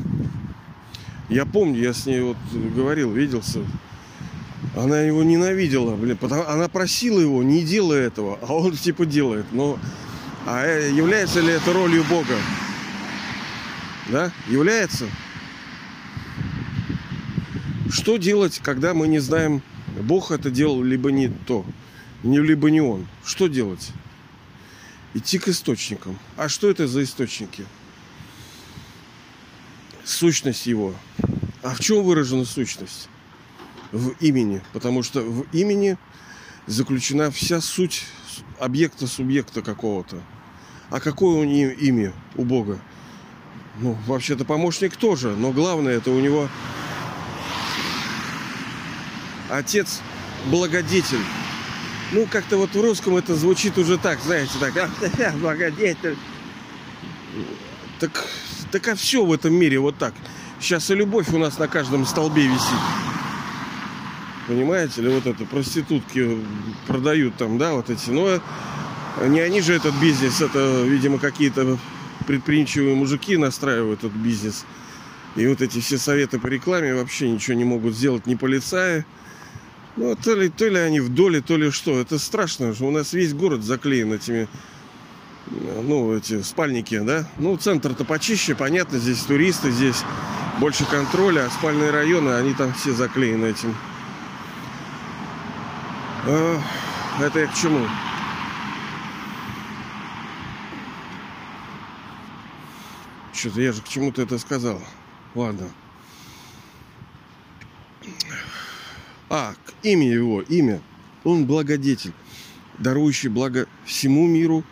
Я 1.29 1.45
помню, 1.45 1.81
я 1.81 1.93
с 1.93 2.05
ней 2.05 2.21
вот 2.21 2.37
говорил, 2.75 3.11
виделся. 3.11 3.59
Она 4.75 5.01
его 5.01 5.23
ненавидела, 5.23 5.95
блин, 5.95 6.17
потому 6.17 6.47
она 6.47 6.67
просила 6.67 7.19
его, 7.19 7.43
не 7.43 7.63
делай 7.63 8.01
этого, 8.01 8.39
а 8.41 8.53
он 8.53 8.71
типа 8.77 9.05
делает. 9.05 9.45
Но 9.51 9.77
а 10.45 10.65
э, 10.65 10.91
является 10.91 11.41
ли 11.41 11.53
это 11.53 11.73
ролью 11.73 12.03
Бога? 12.09 12.35
Да? 14.09 14.31
Является? 14.49 15.05
Что 17.89 18.17
делать, 18.17 18.59
когда 18.63 18.93
мы 18.93 19.07
не 19.07 19.19
знаем, 19.19 19.61
Бог 20.01 20.31
это 20.31 20.49
делал, 20.49 20.83
либо 20.83 21.11
не 21.11 21.29
то, 21.29 21.65
либо 22.23 22.71
не 22.71 22.81
Он? 22.81 23.07
Что 23.25 23.47
делать? 23.47 23.91
Идти 25.13 25.37
к 25.37 25.47
источникам. 25.47 26.17
А 26.37 26.49
что 26.49 26.69
это 26.69 26.87
за 26.87 27.03
источники? 27.03 27.65
Сущность 30.03 30.65
его. 30.65 30.95
А 31.61 31.75
в 31.75 31.79
чем 31.79 32.03
выражена 32.03 32.45
сущность? 32.45 33.09
в 33.93 34.09
имени, 34.19 34.61
потому 34.73 35.03
что 35.03 35.21
в 35.21 35.45
имени 35.53 35.97
заключена 36.65 37.31
вся 37.31 37.61
суть 37.61 38.05
объекта, 38.59 39.07
субъекта 39.07 39.61
какого-то. 39.61 40.19
А 40.89 40.99
какое 40.99 41.35
у 41.35 41.43
нее 41.43 41.73
имя 41.75 42.11
у 42.35 42.43
Бога? 42.43 42.79
Ну, 43.79 43.97
вообще-то 44.07 44.45
помощник 44.45 44.97
тоже, 44.97 45.35
но 45.35 45.51
главное 45.51 45.97
это 45.97 46.11
у 46.11 46.19
него 46.19 46.49
отец 49.49 50.01
благодетель. 50.47 51.23
Ну, 52.13 52.27
как-то 52.29 52.57
вот 52.57 52.75
в 52.75 52.79
русском 52.79 53.17
это 53.17 53.35
звучит 53.35 53.77
уже 53.79 53.97
так, 53.97 54.19
знаете, 54.21 54.51
так, 54.59 55.35
благодетель. 55.41 56.15
Так, 57.99 58.27
так 58.71 58.87
а 58.87 58.95
все 58.95 59.25
в 59.25 59.33
этом 59.33 59.53
мире 59.55 59.79
вот 59.79 59.97
так. 59.97 60.13
Сейчас 60.59 60.91
и 60.91 60.95
любовь 60.95 61.29
у 61.33 61.39
нас 61.39 61.57
на 61.57 61.67
каждом 61.67 62.05
столбе 62.05 62.45
висит. 62.45 62.79
Понимаете, 64.47 65.01
или 65.01 65.09
вот 65.09 65.25
это 65.25 65.43
проститутки 65.45 66.37
продают 66.85 67.35
там, 67.37 67.57
да, 67.57 67.73
вот 67.73 67.89
эти. 67.89 68.11
Но 68.11 68.39
не 69.25 69.39
они 69.39 69.61
же 69.61 69.73
этот 69.73 69.95
бизнес, 69.95 70.39
это, 70.39 70.83
видимо, 70.83 71.17
какие-то 71.17 71.79
предприимчивые 72.27 72.95
мужики 72.95 73.37
настраивают 73.37 74.03
этот 74.03 74.13
бизнес. 74.13 74.65
И 75.35 75.47
вот 75.47 75.61
эти 75.61 75.79
все 75.79 75.97
советы 75.97 76.37
по 76.37 76.45
рекламе 76.45 76.93
вообще 76.93 77.27
ничего 77.27 77.57
не 77.57 77.63
могут 77.63 77.95
сделать 77.95 78.27
ни 78.27 78.35
полицаи. 78.35 79.03
Ну, 79.95 80.15
то 80.15 80.33
ли, 80.33 80.49
то 80.49 80.67
ли 80.67 80.77
они 80.77 80.99
в 80.99 81.13
доле, 81.13 81.41
то 81.41 81.55
ли 81.55 81.69
что. 81.69 81.99
Это 81.99 82.17
страшно, 82.17 82.73
что 82.73 82.85
у 82.85 82.91
нас 82.91 83.13
весь 83.13 83.33
город 83.33 83.63
заклеен 83.63 84.11
этими, 84.11 84.47
ну, 85.47 86.15
эти 86.15 86.41
спальники, 86.41 86.99
да. 86.99 87.27
Ну, 87.37 87.55
центр-то 87.57 88.03
почище, 88.03 88.55
понятно, 88.55 88.97
здесь 88.97 89.19
туристы, 89.23 89.69
здесь 89.69 90.03
больше 90.59 90.85
контроля, 90.85 91.45
а 91.45 91.49
спальные 91.51 91.91
районы, 91.91 92.31
они 92.31 92.53
там 92.53 92.73
все 92.73 92.91
заклеены 92.91 93.45
этим. 93.45 93.75
А, 96.25 96.59
это 97.21 97.39
я 97.39 97.47
к 97.47 97.53
чему? 97.53 97.87
Что-то 103.31 103.61
я 103.61 103.73
же 103.73 103.81
к 103.81 103.87
чему-то 103.89 104.21
это 104.21 104.39
сказал. 104.39 104.81
Ладно. 105.35 105.69
А, 109.29 109.53
имя 109.81 110.07
его, 110.07 110.41
имя. 110.41 110.81
Он 111.23 111.45
благодетель, 111.45 112.13
дарующий 112.77 113.29
благо 113.29 113.67
всему 113.85 114.27
миру 114.27 114.63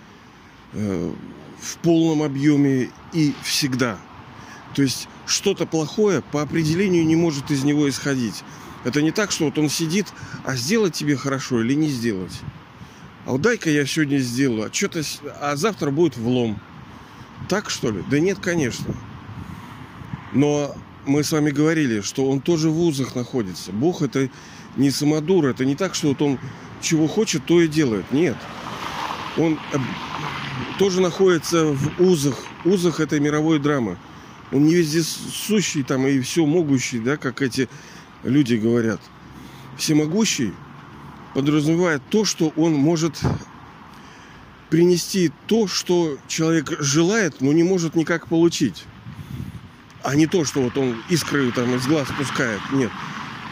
э, 0.74 1.14
в 1.60 1.78
полном 1.78 2.24
объеме 2.24 2.90
и 3.14 3.34
всегда. 3.44 3.98
То 4.76 4.82
есть 4.82 5.08
что-то 5.26 5.66
плохое 5.66 6.22
по 6.22 6.42
определению 6.42 7.06
не 7.06 7.16
может 7.16 7.52
из 7.52 7.64
него 7.64 7.90
исходить. 7.90 8.44
Это 8.84 9.02
не 9.02 9.12
так, 9.12 9.32
что 9.32 9.46
вот 9.46 9.58
он 9.58 9.70
сидит, 9.70 10.08
а 10.44 10.56
сделать 10.56 10.94
тебе 10.94 11.16
хорошо 11.16 11.62
или 11.62 11.74
не 11.74 11.88
сделать. 11.88 12.40
А 13.26 13.32
вот 13.32 13.42
дай-ка 13.42 13.70
я 13.70 13.86
сегодня 13.86 14.18
сделаю, 14.18 14.70
а, 14.70 14.74
что-то, 14.74 15.04
а 15.40 15.56
завтра 15.56 15.92
будет 15.92 16.18
влом. 16.18 16.60
Так 17.48 17.70
что 17.70 17.92
ли? 17.92 18.04
Да 18.10 18.20
нет, 18.20 18.40
конечно. 18.40 18.96
Но 20.34 20.76
мы 21.06 21.24
с 21.24 21.32
вами 21.32 21.52
говорили, 21.52 22.02
что 22.02 22.30
он 22.30 22.42
тоже 22.42 22.70
в 22.70 22.80
узах 22.80 23.16
находится. 23.16 23.72
Бог 23.72 24.02
это 24.02 24.30
не 24.78 24.92
самодур, 24.92 25.46
это 25.46 25.66
не 25.66 25.76
так, 25.76 25.96
что 25.96 26.10
вот 26.10 26.22
он 26.22 26.40
чего 26.82 27.08
хочет, 27.08 27.46
то 27.46 27.62
и 27.62 27.68
делает. 27.68 28.12
Нет. 28.12 28.38
Он 29.38 29.60
э, 29.74 29.78
тоже 30.78 31.02
находится 31.02 31.66
в 31.66 32.02
узах, 32.02 32.38
узах 32.66 33.00
этой 33.00 33.20
мировой 33.20 33.60
драмы. 33.60 33.98
Он 34.52 34.66
не 34.66 34.76
везде 34.76 35.02
сущий 35.02 35.84
там 35.84 36.06
и 36.08 36.20
все 36.20 36.46
могущий, 36.46 37.00
да, 37.00 37.18
как 37.18 37.42
эти 37.42 37.70
люди 38.24 38.56
говорят, 38.56 39.02
всемогущий 39.78 40.54
подразумевает 41.34 42.02
то, 42.10 42.26
что 42.26 42.52
он 42.58 42.74
может 42.74 43.20
принести 44.70 45.32
то, 45.48 45.68
что 45.68 46.18
человек 46.28 46.82
желает, 46.82 47.42
но 47.42 47.54
не 47.54 47.64
может 47.64 47.96
никак 47.96 48.28
получить. 48.28 48.86
А 50.04 50.16
не 50.16 50.28
то, 50.28 50.46
что 50.46 50.62
вот 50.62 50.78
он 50.78 51.02
искры 51.10 51.52
там 51.52 51.76
из 51.76 51.86
глаз 51.86 52.08
пускает. 52.18 52.60
Нет. 52.72 52.92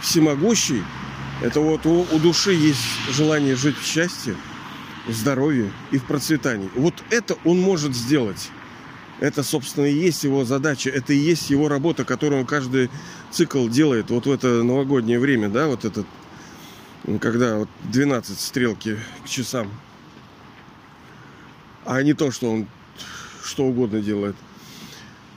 Всемогущий– 0.02 0.84
это 1.42 1.60
вот 1.60 1.86
у, 1.86 2.08
у 2.12 2.20
души 2.20 2.54
есть 2.54 2.84
желание 3.12 3.56
жить 3.56 3.78
в 3.78 3.86
счастье, 3.86 4.36
в 5.08 5.14
здоровье 5.14 5.72
и 5.92 5.98
в 5.98 6.06
процветании. 6.06 6.70
Вот 6.76 6.96
это 7.10 7.38
он 7.46 7.60
может 7.60 7.96
сделать. 7.96 8.50
Это, 9.20 9.44
собственно, 9.44 9.86
и 9.86 9.94
есть 9.94 10.24
его 10.24 10.46
задача, 10.46 10.90
это 10.90 11.14
и 11.14 11.18
есть 11.18 11.50
его 11.50 11.68
работа, 11.68 12.06
которую 12.06 12.42
он 12.42 12.48
каждый 12.48 12.90
цикл 13.32 13.68
делает 13.68 14.10
вот 14.10 14.26
в 14.26 14.32
это 14.32 14.64
новогоднее 14.64 15.20
время, 15.20 15.50
да, 15.50 15.68
вот 15.68 15.84
этот, 15.84 16.08
когда 17.20 17.58
вот 17.58 17.70
12 17.84 18.40
стрелки 18.40 18.98
к 19.26 19.28
часам. 19.28 19.70
А 21.86 22.02
не 22.02 22.14
то, 22.14 22.32
что 22.32 22.52
он 22.52 22.68
что 23.44 23.66
угодно 23.66 24.00
делает. 24.00 24.36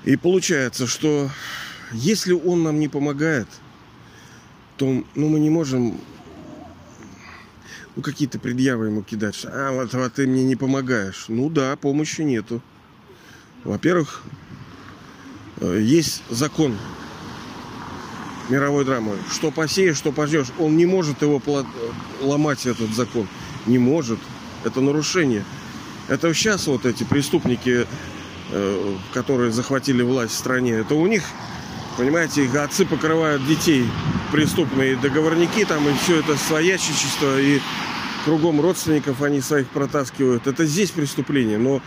И 0.04 0.16
получается, 0.16 0.86
что 0.86 1.30
если 1.92 2.32
он 2.32 2.62
нам 2.62 2.80
не 2.80 2.88
помогает, 2.88 3.48
то 4.76 5.04
ну, 5.14 5.28
мы 5.28 5.38
не 5.38 5.50
можем 5.50 6.00
ну, 7.94 8.02
какие-то 8.02 8.38
предъявы 8.38 8.86
ему 8.86 9.02
кидать. 9.02 9.44
А, 9.44 9.70
вот, 9.70 9.92
вот 9.92 10.14
ты 10.14 10.26
мне 10.26 10.44
не 10.44 10.56
помогаешь. 10.56 11.26
Ну 11.28 11.50
да, 11.50 11.76
помощи 11.76 12.22
нету. 12.22 12.62
Во-первых, 13.64 14.22
э, 15.60 15.78
есть 15.80 16.22
закон 16.30 16.76
мировой 18.48 18.84
драмы. 18.84 19.16
Что 19.30 19.50
посеешь, 19.50 19.96
что 19.96 20.10
пожнешь. 20.10 20.48
Он 20.58 20.76
не 20.76 20.86
может 20.86 21.22
его 21.22 21.40
ломать, 22.20 22.66
этот 22.66 22.94
закон. 22.94 23.28
Не 23.66 23.78
может. 23.78 24.18
Это 24.64 24.80
нарушение. 24.80 25.44
Это 26.08 26.32
сейчас 26.34 26.66
вот 26.66 26.86
эти 26.86 27.04
преступники, 27.04 27.86
которые 29.12 29.50
захватили 29.50 30.02
власть 30.02 30.34
в 30.34 30.38
стране, 30.38 30.72
это 30.72 30.94
у 30.94 31.06
них, 31.06 31.22
понимаете, 31.96 32.44
их 32.44 32.54
отцы 32.54 32.84
покрывают 32.84 33.46
детей 33.46 33.86
преступные 34.30 34.96
договорники 34.96 35.64
там, 35.64 35.88
и 35.88 35.92
все 35.94 36.20
это 36.20 36.36
своячечество, 36.36 37.38
и 37.40 37.60
кругом 38.24 38.60
родственников 38.60 39.20
они 39.22 39.40
своих 39.40 39.68
протаскивают. 39.68 40.46
Это 40.46 40.64
здесь 40.64 40.90
преступление, 40.90 41.58
но 41.58 41.82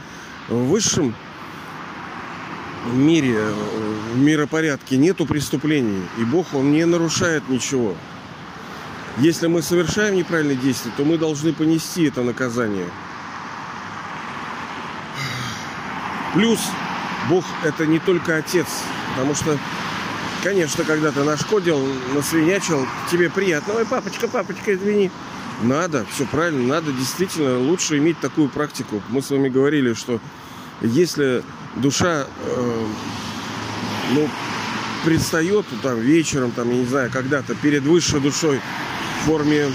в 0.47 0.67
высшем 0.67 1.15
мире, 2.93 3.39
в 4.13 4.17
миропорядке 4.17 4.97
нету 4.97 5.25
преступлений. 5.25 6.03
И 6.19 6.23
Бог, 6.23 6.53
Он 6.53 6.71
не 6.71 6.85
нарушает 6.85 7.49
ничего. 7.49 7.95
Если 9.17 9.47
мы 9.47 9.61
совершаем 9.61 10.15
неправильные 10.15 10.57
действия, 10.57 10.91
то 10.95 11.03
мы 11.03 11.17
должны 11.17 11.53
понести 11.53 12.03
это 12.03 12.21
наказание. 12.21 12.87
Плюс 16.35 16.59
Бог 17.29 17.45
это 17.63 17.87
не 17.87 17.99
только 17.99 18.35
Отец, 18.35 18.67
потому 19.15 19.33
что, 19.33 19.57
конечно, 20.43 20.83
когда 20.83 21.11
ты 21.11 21.23
нашкодил, 21.23 21.79
насвинячил, 22.13 22.85
тебе 23.09 23.29
приятно. 23.29 23.75
Ой, 23.75 23.85
папочка, 23.85 24.27
папочка, 24.27 24.75
извини. 24.75 25.09
Надо, 25.63 26.05
все 26.13 26.25
правильно, 26.25 26.67
надо 26.67 26.91
действительно 26.91 27.57
лучше 27.57 27.97
иметь 27.99 28.19
такую 28.19 28.49
практику. 28.49 29.01
Мы 29.07 29.21
с 29.21 29.29
вами 29.29 29.47
говорили, 29.47 29.93
что 29.93 30.19
если 30.81 31.41
душа, 31.77 32.25
э, 32.45 32.85
ну, 34.11 34.29
предстает 35.05 35.65
там 35.81 35.97
вечером, 35.99 36.51
там, 36.51 36.69
я 36.69 36.75
не 36.75 36.85
знаю, 36.85 37.09
когда-то 37.11 37.55
перед 37.55 37.83
высшей 37.83 38.19
душой 38.19 38.59
в 39.21 39.25
форме, 39.25 39.67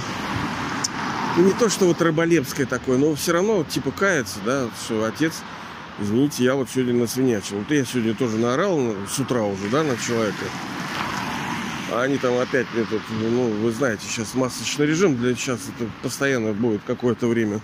ну, 1.39 1.45
не 1.45 1.53
то, 1.53 1.71
что 1.71 1.87
вот 1.87 2.03
рыболепское 2.03 2.67
такое, 2.67 2.99
но 2.99 3.15
все 3.15 3.33
равно, 3.33 3.65
типа, 3.65 3.93
кается, 3.93 4.41
да, 4.45 4.69
что 4.85 5.05
отец, 5.05 5.33
извините, 6.01 6.45
я 6.45 6.55
вот 6.55 6.69
сегодня 6.71 6.95
насвинячил. 6.95 7.59
Вот 7.59 7.71
я 7.71 7.85
сегодня 7.85 8.15
тоже 8.15 8.37
наорал 8.39 8.95
с 9.09 9.19
утра 9.19 9.43
уже, 9.43 9.69
да, 9.71 9.83
на 9.83 9.97
человека. 9.97 10.45
А 11.93 12.03
они 12.03 12.19
там 12.19 12.39
опять 12.39 12.67
мне 12.75 12.85
тут, 12.85 13.03
ну, 13.11 13.49
вы 13.63 13.73
знаете, 13.73 14.05
сейчас 14.07 14.35
масочный 14.35 14.87
режим, 14.87 15.17
для 15.17 15.35
сейчас 15.35 15.61
это 15.77 15.91
постоянно 16.03 16.53
будет 16.53 16.83
какое-то 16.87 17.27
время 17.27 17.61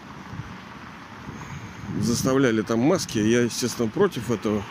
заставляли 2.00 2.62
там 2.62 2.80
маски. 2.80 3.18
Я, 3.18 3.42
естественно, 3.42 3.88
против 3.88 4.30
этого. 4.30 4.62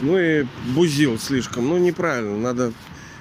Ну 0.00 0.18
и 0.18 0.46
бузил 0.74 1.18
слишком. 1.18 1.68
Ну, 1.68 1.78
неправильно. 1.78 2.36
Надо... 2.36 2.72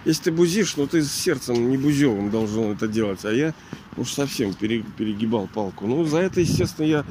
Если 0.06 0.24
ты 0.24 0.32
бузишь, 0.32 0.78
ну 0.78 0.88
ты 0.88 1.04
с 1.04 1.12
сердцем 1.12 1.70
не 1.70 1.78
бузевым 1.78 2.32
должен 2.32 2.72
это 2.72 2.88
делать. 2.88 3.24
А 3.26 3.32
я 3.32 3.54
уж 3.98 4.12
совсем 4.12 4.54
перегибал 4.54 5.48
палку. 5.54 5.86
Ну, 5.86 6.04
за 6.06 6.20
это, 6.20 6.42
естественно, 6.42 6.86
я, 6.86 7.06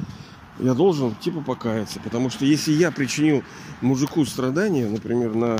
я 0.59 0.73
должен 0.73 1.15
типа 1.15 1.41
покаяться. 1.41 1.99
Потому 2.03 2.29
что 2.29 2.45
если 2.45 2.73
я 2.73 2.91
причинил 2.91 3.43
мужику 3.81 4.25
страдания, 4.25 4.87
например, 4.87 5.35
на 5.35 5.57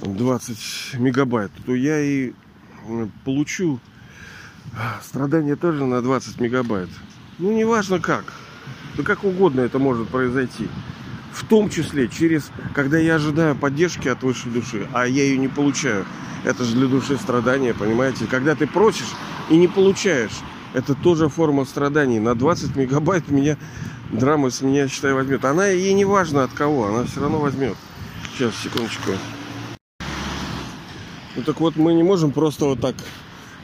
20 0.00 0.58
мегабайт, 0.98 1.50
то 1.64 1.74
я 1.74 2.00
и 2.00 2.32
получу 3.24 3.80
Страдания 5.02 5.56
тоже 5.56 5.84
на 5.84 6.02
20 6.02 6.40
мегабайт. 6.40 6.88
Ну, 7.38 7.52
неважно 7.52 8.00
как. 8.00 8.32
Да 8.96 9.02
как 9.02 9.24
угодно 9.24 9.60
это 9.60 9.78
может 9.78 10.08
произойти. 10.08 10.68
В 11.34 11.44
том 11.44 11.68
числе 11.68 12.06
через, 12.06 12.50
когда 12.74 12.96
я 12.96 13.16
ожидаю 13.16 13.56
поддержки 13.56 14.06
от 14.06 14.22
высшей 14.22 14.52
души, 14.52 14.86
а 14.92 15.04
я 15.04 15.24
ее 15.24 15.36
не 15.36 15.48
получаю. 15.48 16.06
Это 16.44 16.62
же 16.62 16.76
для 16.76 16.86
души 16.86 17.16
страдания, 17.16 17.74
понимаете? 17.74 18.26
Когда 18.26 18.54
ты 18.54 18.68
просишь 18.68 19.12
и 19.50 19.56
не 19.56 19.66
получаешь, 19.66 20.30
это 20.74 20.94
тоже 20.94 21.28
форма 21.28 21.64
страданий. 21.64 22.20
На 22.20 22.36
20 22.36 22.76
мегабайт 22.76 23.28
меня 23.30 23.58
драма 24.12 24.50
с 24.50 24.60
меня, 24.60 24.86
считай, 24.86 25.12
возьмет. 25.12 25.44
Она 25.44 25.66
ей 25.66 25.92
не 25.92 26.04
важно 26.04 26.44
от 26.44 26.52
кого, 26.52 26.86
она 26.86 27.04
все 27.04 27.20
равно 27.20 27.40
возьмет. 27.40 27.76
Сейчас, 28.32 28.54
секундочку. 28.62 29.10
Ну 31.34 31.42
так 31.42 31.58
вот, 31.58 31.74
мы 31.74 31.94
не 31.94 32.04
можем 32.04 32.30
просто 32.30 32.66
вот 32.66 32.80
так 32.80 32.94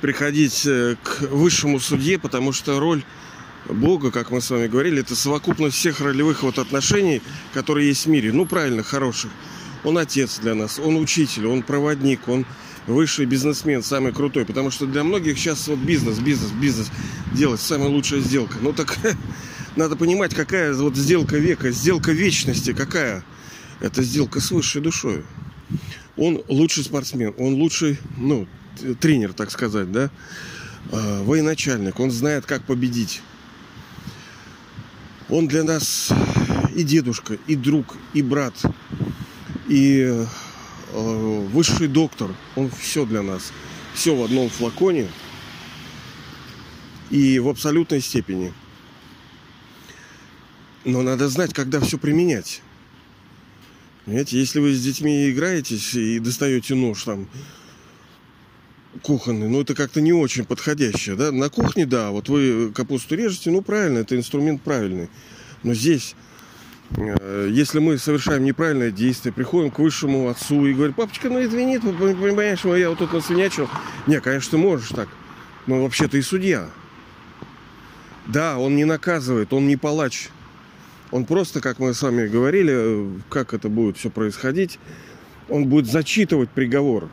приходить 0.01 0.67
э, 0.67 0.97
к 1.01 1.21
высшему 1.31 1.79
судье, 1.79 2.19
потому 2.19 2.53
что 2.53 2.81
роль 2.81 3.05
Бога, 3.69 4.11
как 4.11 4.31
мы 4.31 4.41
с 4.41 4.51
вами 4.51 4.67
говорили, 4.67 5.01
это 5.01 5.15
совокупность 5.15 5.77
всех 5.77 6.01
ролевых 6.01 6.43
вот 6.43 6.59
отношений, 6.59 7.23
которые 7.53 7.89
есть 7.89 8.07
в 8.07 8.09
мире. 8.09 8.33
Ну, 8.33 8.47
правильно, 8.47 8.83
хороших. 8.83 9.31
Он 9.85 9.99
отец 9.99 10.39
для 10.41 10.55
нас, 10.55 10.79
он 10.79 10.97
учитель, 10.97 11.47
он 11.47 11.63
проводник, 11.63 12.29
он 12.29 12.45
высший 12.87 13.27
бизнесмен, 13.27 13.83
самый 13.83 14.13
крутой. 14.13 14.45
Потому 14.45 14.71
что 14.71 14.87
для 14.87 15.05
многих 15.05 15.39
сейчас 15.39 15.69
вот 15.69 15.79
бизнес, 15.79 16.19
бизнес, 16.19 16.51
бизнес 16.51 16.91
делать 17.33 17.61
самая 17.61 17.89
лучшая 17.89 18.21
сделка. 18.21 18.57
Ну 18.61 18.73
так 18.73 18.99
надо 19.77 19.97
понимать, 19.97 20.35
какая 20.35 20.75
вот 20.75 20.97
сделка 20.97 21.37
века, 21.37 21.71
сделка 21.71 22.13
вечности, 22.13 22.73
какая. 22.73 23.25
Это 23.81 24.03
сделка 24.03 24.41
с 24.41 24.51
высшей 24.51 24.83
душой. 24.83 25.25
Он 26.17 26.43
лучший 26.49 26.85
спортсмен, 26.85 27.35
он 27.39 27.55
лучший, 27.55 27.99
ну, 28.19 28.47
тренер, 29.01 29.33
так 29.33 29.51
сказать, 29.51 29.91
да, 29.91 30.11
а, 30.93 31.23
военачальник, 31.23 31.99
он 31.99 32.11
знает, 32.11 32.45
как 32.45 32.65
победить. 32.65 33.23
Он 35.31 35.47
для 35.47 35.63
нас 35.63 36.13
и 36.75 36.83
дедушка, 36.83 37.39
и 37.47 37.55
друг, 37.55 37.97
и 38.15 38.23
брат, 38.23 38.55
и 39.69 40.27
э, 40.93 41.47
высший 41.53 41.87
доктор. 41.87 42.35
Он 42.57 42.71
все 42.71 43.07
для 43.07 43.23
нас. 43.23 43.53
Все 43.95 44.15
в 44.15 44.25
одном 44.25 44.49
флаконе 44.49 45.09
и 47.11 47.39
в 47.39 47.49
абсолютной 47.49 48.01
степени. 48.01 48.53
Но 50.85 51.03
надо 51.03 51.29
знать, 51.29 51.53
когда 51.53 51.81
все 51.81 51.99
применять. 51.99 52.63
Понимаете, 54.05 54.39
если 54.39 54.61
вы 54.61 54.73
с 54.73 54.83
детьми 54.83 55.31
играетесь 55.31 55.95
и 55.95 56.19
достаете 56.19 56.75
нож 56.75 57.05
там, 57.05 57.29
кухонный, 59.03 59.49
но 59.49 59.61
это 59.61 59.75
как-то 59.75 60.01
не 60.01 60.13
очень 60.13 60.45
подходящее, 60.45 61.17
да? 61.17 61.33
На 61.33 61.49
кухне, 61.49 61.87
да, 61.87 62.11
вот 62.11 62.29
вы 62.29 62.73
капусту 62.73 63.15
режете, 63.15 63.51
ну 63.51 63.63
правильно, 63.63 63.99
это 63.99 64.17
инструмент 64.17 64.63
правильный. 64.63 65.09
Но 65.63 65.75
здесь, 65.75 66.17
э, 66.97 67.49
если 67.51 67.79
мы 67.79 67.99
совершаем 67.99 68.45
неправильное 68.45 68.91
действие, 68.91 69.33
приходим 69.33 69.71
к 69.71 69.79
высшему 69.79 70.29
отцу 70.29 70.67
и 70.67 70.75
говорим, 70.75 70.95
папочка, 70.95 71.29
ну 71.29 71.43
извини, 71.43 71.79
понимаешь, 71.79 72.65
я 72.65 72.91
вот 72.91 72.99
тут 72.99 73.13
насвинячил. 73.13 73.69
Не, 74.07 74.21
конечно, 74.21 74.53
ты 74.53 74.59
можешь 74.59 74.89
так, 74.89 75.09
но 75.67 75.83
вообще-то 75.83 76.19
и 76.19 76.23
судья. 76.23 76.69
Да, 78.27 78.59
он 78.59 78.77
не 78.77 78.85
наказывает, 78.85 79.53
он 79.53 79.67
не 79.67 79.77
палач. 79.77 80.29
Он 81.11 81.25
просто, 81.25 81.61
как 81.61 81.81
мы 81.81 81.93
с 81.95 82.03
вами 82.03 82.27
говорили, 82.29 82.73
э, 82.75 83.09
как 83.29 83.55
это 83.55 83.69
будет 83.69 83.97
все 83.97 84.11
происходить, 84.11 84.79
он 85.49 85.67
будет 85.67 85.87
зачитывать 85.87 86.51
приговор. 86.51 87.09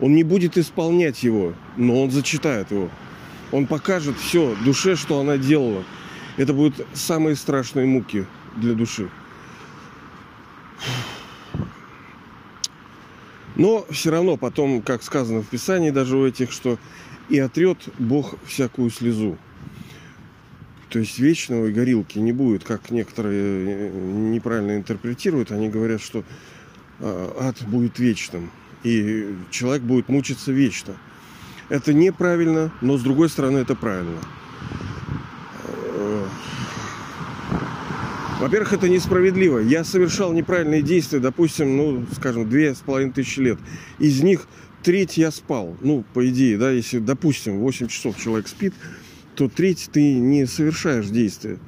Он 0.00 0.14
не 0.14 0.22
будет 0.22 0.56
исполнять 0.56 1.22
его, 1.22 1.54
но 1.76 2.02
он 2.02 2.10
зачитает 2.10 2.70
его. 2.70 2.90
Он 3.52 3.66
покажет 3.66 4.16
все 4.16 4.56
душе, 4.64 4.96
что 4.96 5.20
она 5.20 5.36
делала. 5.36 5.84
Это 6.36 6.54
будут 6.54 6.86
самые 6.94 7.36
страшные 7.36 7.86
муки 7.86 8.24
для 8.56 8.74
души. 8.74 9.10
Но 13.56 13.84
все 13.90 14.10
равно 14.10 14.36
потом, 14.36 14.80
как 14.80 15.02
сказано 15.02 15.42
в 15.42 15.48
Писании 15.48 15.90
даже 15.90 16.16
у 16.16 16.26
этих, 16.26 16.50
что 16.50 16.78
и 17.28 17.38
отрет 17.38 17.78
Бог 17.98 18.34
всякую 18.46 18.90
слезу. 18.90 19.36
То 20.88 20.98
есть 20.98 21.18
вечного 21.18 21.66
и 21.66 21.72
горилки 21.72 22.18
не 22.18 22.32
будет, 22.32 22.64
как 22.64 22.90
некоторые 22.90 23.90
э, 23.90 23.90
неправильно 23.92 24.76
интерпретируют. 24.76 25.52
Они 25.52 25.68
говорят, 25.68 26.00
что 26.00 26.24
а, 26.98 27.48
ад 27.48 27.62
будет 27.68 27.98
вечным, 27.98 28.50
и 28.82 29.34
человек 29.50 29.82
будет 29.82 30.08
мучиться 30.08 30.52
вечно. 30.52 30.94
Это 31.68 31.92
неправильно, 31.92 32.72
но 32.80 32.96
с 32.96 33.02
другой 33.02 33.28
стороны 33.28 33.58
это 33.58 33.74
правильно. 33.74 34.18
Э, 35.94 36.24
во-первых, 38.40 38.72
это 38.72 38.88
несправедливо. 38.88 39.58
Я 39.58 39.84
совершал 39.84 40.32
неправильные 40.32 40.82
действия, 40.82 41.20
допустим, 41.20 41.76
ну, 41.76 42.06
скажем, 42.16 42.48
две 42.48 42.74
с 42.74 42.78
половиной 42.78 43.12
тысячи 43.12 43.38
лет. 43.40 43.58
Из 43.98 44.22
них 44.22 44.46
треть 44.82 45.16
я 45.16 45.30
спал. 45.30 45.76
Ну, 45.80 46.04
по 46.14 46.28
идее, 46.28 46.58
да, 46.58 46.70
если, 46.70 46.98
допустим, 46.98 47.58
8 47.58 47.88
часов 47.88 48.18
человек 48.18 48.48
спит, 48.48 48.74
то 49.36 49.48
треть 49.48 49.90
ты 49.92 50.14
не 50.14 50.46
совершаешь 50.46 51.06
действия. 51.06 51.58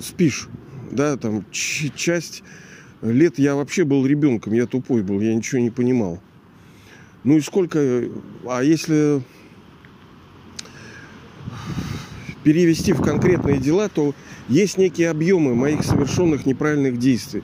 Спишь, 0.00 0.48
да, 0.90 1.16
там 1.16 1.44
часть 1.50 2.42
лет 3.02 3.38
я 3.38 3.54
вообще 3.54 3.84
был 3.84 4.06
ребенком, 4.06 4.52
я 4.52 4.66
тупой 4.66 5.02
был, 5.02 5.20
я 5.20 5.34
ничего 5.34 5.60
не 5.60 5.70
понимал. 5.70 6.20
Ну 7.24 7.36
и 7.36 7.40
сколько, 7.40 8.04
а 8.44 8.62
если 8.62 9.22
перевести 12.44 12.92
в 12.92 13.02
конкретные 13.02 13.58
дела, 13.58 13.88
то 13.88 14.14
есть 14.48 14.78
некие 14.78 15.10
объемы 15.10 15.54
моих 15.56 15.82
совершенных 15.82 16.46
неправильных 16.46 16.98
действий. 16.98 17.42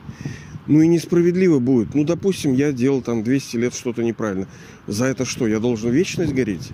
Ну 0.68 0.80
и 0.80 0.86
несправедливо 0.86 1.58
будет. 1.58 1.96
Ну, 1.96 2.04
допустим, 2.04 2.52
я 2.52 2.70
делал 2.70 3.02
там 3.02 3.24
200 3.24 3.56
лет 3.56 3.74
что-то 3.74 4.04
неправильно. 4.04 4.46
За 4.86 5.06
это 5.06 5.24
что, 5.24 5.48
я 5.48 5.58
должен 5.58 5.90
вечность 5.90 6.32
гореть? 6.32 6.70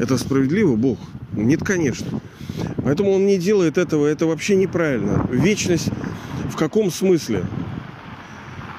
Это 0.00 0.18
справедливо, 0.18 0.74
Бог? 0.74 0.98
Нет, 1.32 1.62
конечно. 1.62 2.20
Поэтому 2.78 3.12
он 3.12 3.26
не 3.26 3.38
делает 3.38 3.78
этого. 3.78 4.08
Это 4.08 4.26
вообще 4.26 4.56
неправильно. 4.56 5.24
Вечность 5.30 5.88
в 6.50 6.56
каком 6.56 6.90
смысле? 6.90 7.44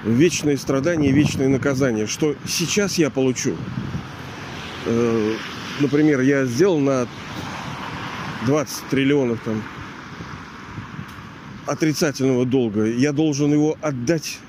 Вечные 0.03 0.57
страдания, 0.57 1.11
вечные 1.11 1.47
наказания. 1.47 2.07
Что 2.07 2.35
сейчас 2.45 2.97
я 2.97 3.09
получу? 3.09 3.55
Э, 4.85 5.33
например, 5.79 6.21
я 6.21 6.45
сделал 6.45 6.79
на 6.79 7.07
20 8.45 8.89
триллионов 8.89 9.39
там 9.45 9.63
отрицательного 11.65 12.45
долга, 12.45 12.85
я 12.85 13.13
должен 13.13 13.53
его 13.53 13.77
отдать. 13.81 14.39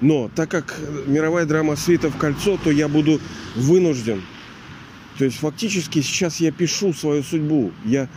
Но 0.00 0.30
так 0.34 0.50
как 0.50 0.78
мировая 1.06 1.46
драма 1.46 1.76
света 1.76 2.10
в 2.10 2.16
кольцо, 2.16 2.58
то 2.62 2.70
я 2.70 2.88
буду 2.88 3.20
вынужден. 3.54 4.22
То 5.18 5.24
есть 5.24 5.38
фактически 5.38 6.00
сейчас 6.00 6.40
я 6.40 6.50
пишу 6.50 6.92
свою 6.92 7.22
судьбу. 7.22 7.72
Я 7.84 8.08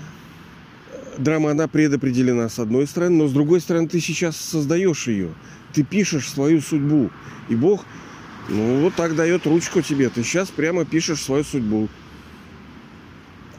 драма, 1.17 1.51
она 1.51 1.67
предопределена 1.67 2.49
с 2.49 2.59
одной 2.59 2.87
стороны, 2.87 3.17
но 3.17 3.27
с 3.27 3.33
другой 3.33 3.61
стороны 3.61 3.87
ты 3.87 3.99
сейчас 3.99 4.37
создаешь 4.37 5.07
ее. 5.07 5.33
Ты 5.73 5.83
пишешь 5.83 6.29
свою 6.29 6.61
судьбу. 6.61 7.09
И 7.49 7.55
Бог, 7.55 7.85
ну 8.49 8.81
вот 8.81 8.95
так 8.95 9.15
дает 9.15 9.45
ручку 9.45 9.81
тебе. 9.81 10.09
Ты 10.09 10.23
сейчас 10.23 10.49
прямо 10.49 10.85
пишешь 10.85 11.21
свою 11.21 11.43
судьбу. 11.43 11.89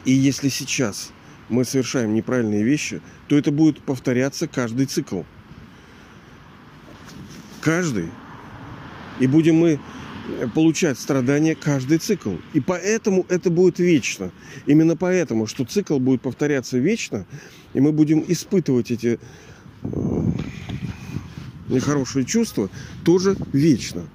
И 0.05 0.11
если 0.11 0.49
сейчас 0.49 1.11
мы 1.49 1.65
совершаем 1.65 2.13
неправильные 2.13 2.63
вещи, 2.63 3.01
то 3.27 3.37
это 3.37 3.51
будет 3.51 3.81
повторяться 3.81 4.47
каждый 4.47 4.85
цикл. 4.85 5.21
Каждый. 7.61 8.09
И 9.19 9.27
будем 9.27 9.55
мы 9.55 9.79
получать 10.53 10.99
страдания 10.99 11.55
каждый 11.55 11.97
цикл. 11.97 12.35
И 12.53 12.59
поэтому 12.59 13.25
это 13.29 13.49
будет 13.49 13.79
вечно. 13.79 14.31
Именно 14.65 14.95
поэтому, 14.95 15.47
что 15.47 15.65
цикл 15.65 15.99
будет 15.99 16.21
повторяться 16.21 16.77
вечно, 16.77 17.25
и 17.73 17.79
мы 17.79 17.91
будем 17.91 18.23
испытывать 18.27 18.91
эти 18.91 19.19
э, 19.83 19.87
нехорошие 21.69 22.25
чувства 22.25 22.69
тоже 23.03 23.35
вечно. 23.53 24.07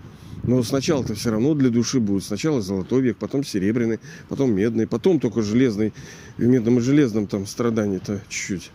Но 0.47 0.63
сначала-то 0.63 1.15
все 1.15 1.31
равно 1.31 1.55
для 1.55 1.71
души 1.71 2.01
будет. 2.01 2.25
Сначала 2.25 2.61
золотой 2.61 3.01
век, 3.01 3.17
потом 3.17 3.45
серебряный, 3.45 3.99
потом 4.29 4.53
медный, 4.53 4.87
потом 4.87 5.19
только 5.19 5.43
железный. 5.43 5.95
В 6.37 6.43
медном 6.43 6.79
и 6.79 6.81
железном 6.83 7.27
там 7.27 7.47
страдание-то 7.47 8.21
чуть-чуть. 8.29 8.71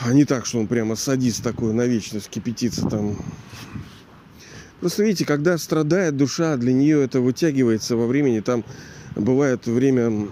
А 0.00 0.12
не 0.12 0.24
так, 0.24 0.46
что 0.46 0.58
он 0.58 0.66
прямо 0.66 0.96
садист 0.96 1.42
такой 1.42 1.72
на 1.72 1.86
вечность 1.86 2.28
кипятится 2.28 2.88
там. 2.88 3.16
Просто 4.80 5.02
видите, 5.02 5.24
когда 5.24 5.58
страдает 5.58 6.16
душа, 6.16 6.56
для 6.56 6.72
нее 6.72 7.02
это 7.02 7.20
вытягивается 7.20 7.96
во 7.96 8.06
времени. 8.06 8.40
Там 8.40 8.64
бывает 9.16 9.66
время, 9.66 10.28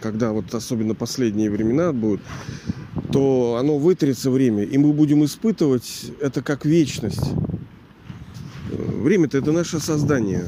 когда 0.00 0.32
вот 0.32 0.54
особенно 0.54 0.94
последние 0.94 1.50
времена 1.50 1.92
будут, 1.92 2.22
то 3.12 3.56
оно 3.60 3.78
вытрется 3.78 4.30
время, 4.30 4.64
и 4.64 4.78
мы 4.78 4.92
будем 4.92 5.24
испытывать 5.24 6.12
это 6.20 6.42
как 6.42 6.64
вечность. 6.64 7.30
Время-то 8.70 9.38
это 9.38 9.52
наше 9.52 9.80
создание. 9.80 10.46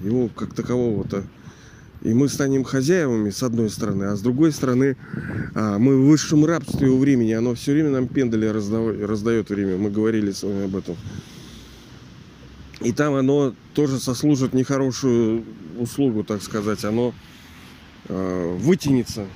Его 0.00 0.28
как 0.28 0.54
такового-то. 0.54 1.24
И 2.02 2.14
мы 2.14 2.28
станем 2.28 2.62
хозяевами 2.62 3.30
с 3.30 3.42
одной 3.42 3.70
стороны, 3.70 4.04
а 4.04 4.16
с 4.16 4.20
другой 4.20 4.52
стороны 4.52 4.96
а, 5.54 5.78
мы 5.78 5.96
в 5.96 6.06
высшем 6.06 6.44
рабстве 6.44 6.88
у 6.88 6.96
времени. 6.96 7.32
Оно 7.32 7.56
все 7.56 7.72
время 7.72 7.90
нам 7.90 8.06
пендали 8.06 8.46
раздает 8.46 9.50
время. 9.50 9.76
Мы 9.78 9.90
говорили 9.90 10.30
с 10.30 10.44
вами 10.44 10.66
об 10.66 10.76
этом. 10.76 10.96
И 12.80 12.92
там 12.92 13.14
оно 13.14 13.54
тоже 13.74 13.98
сослужит 13.98 14.54
нехорошую 14.54 15.44
услугу, 15.78 16.22
так 16.22 16.42
сказать. 16.42 16.84
Оно 16.84 17.12
э, 18.08 18.56
вытянется. 18.60 19.26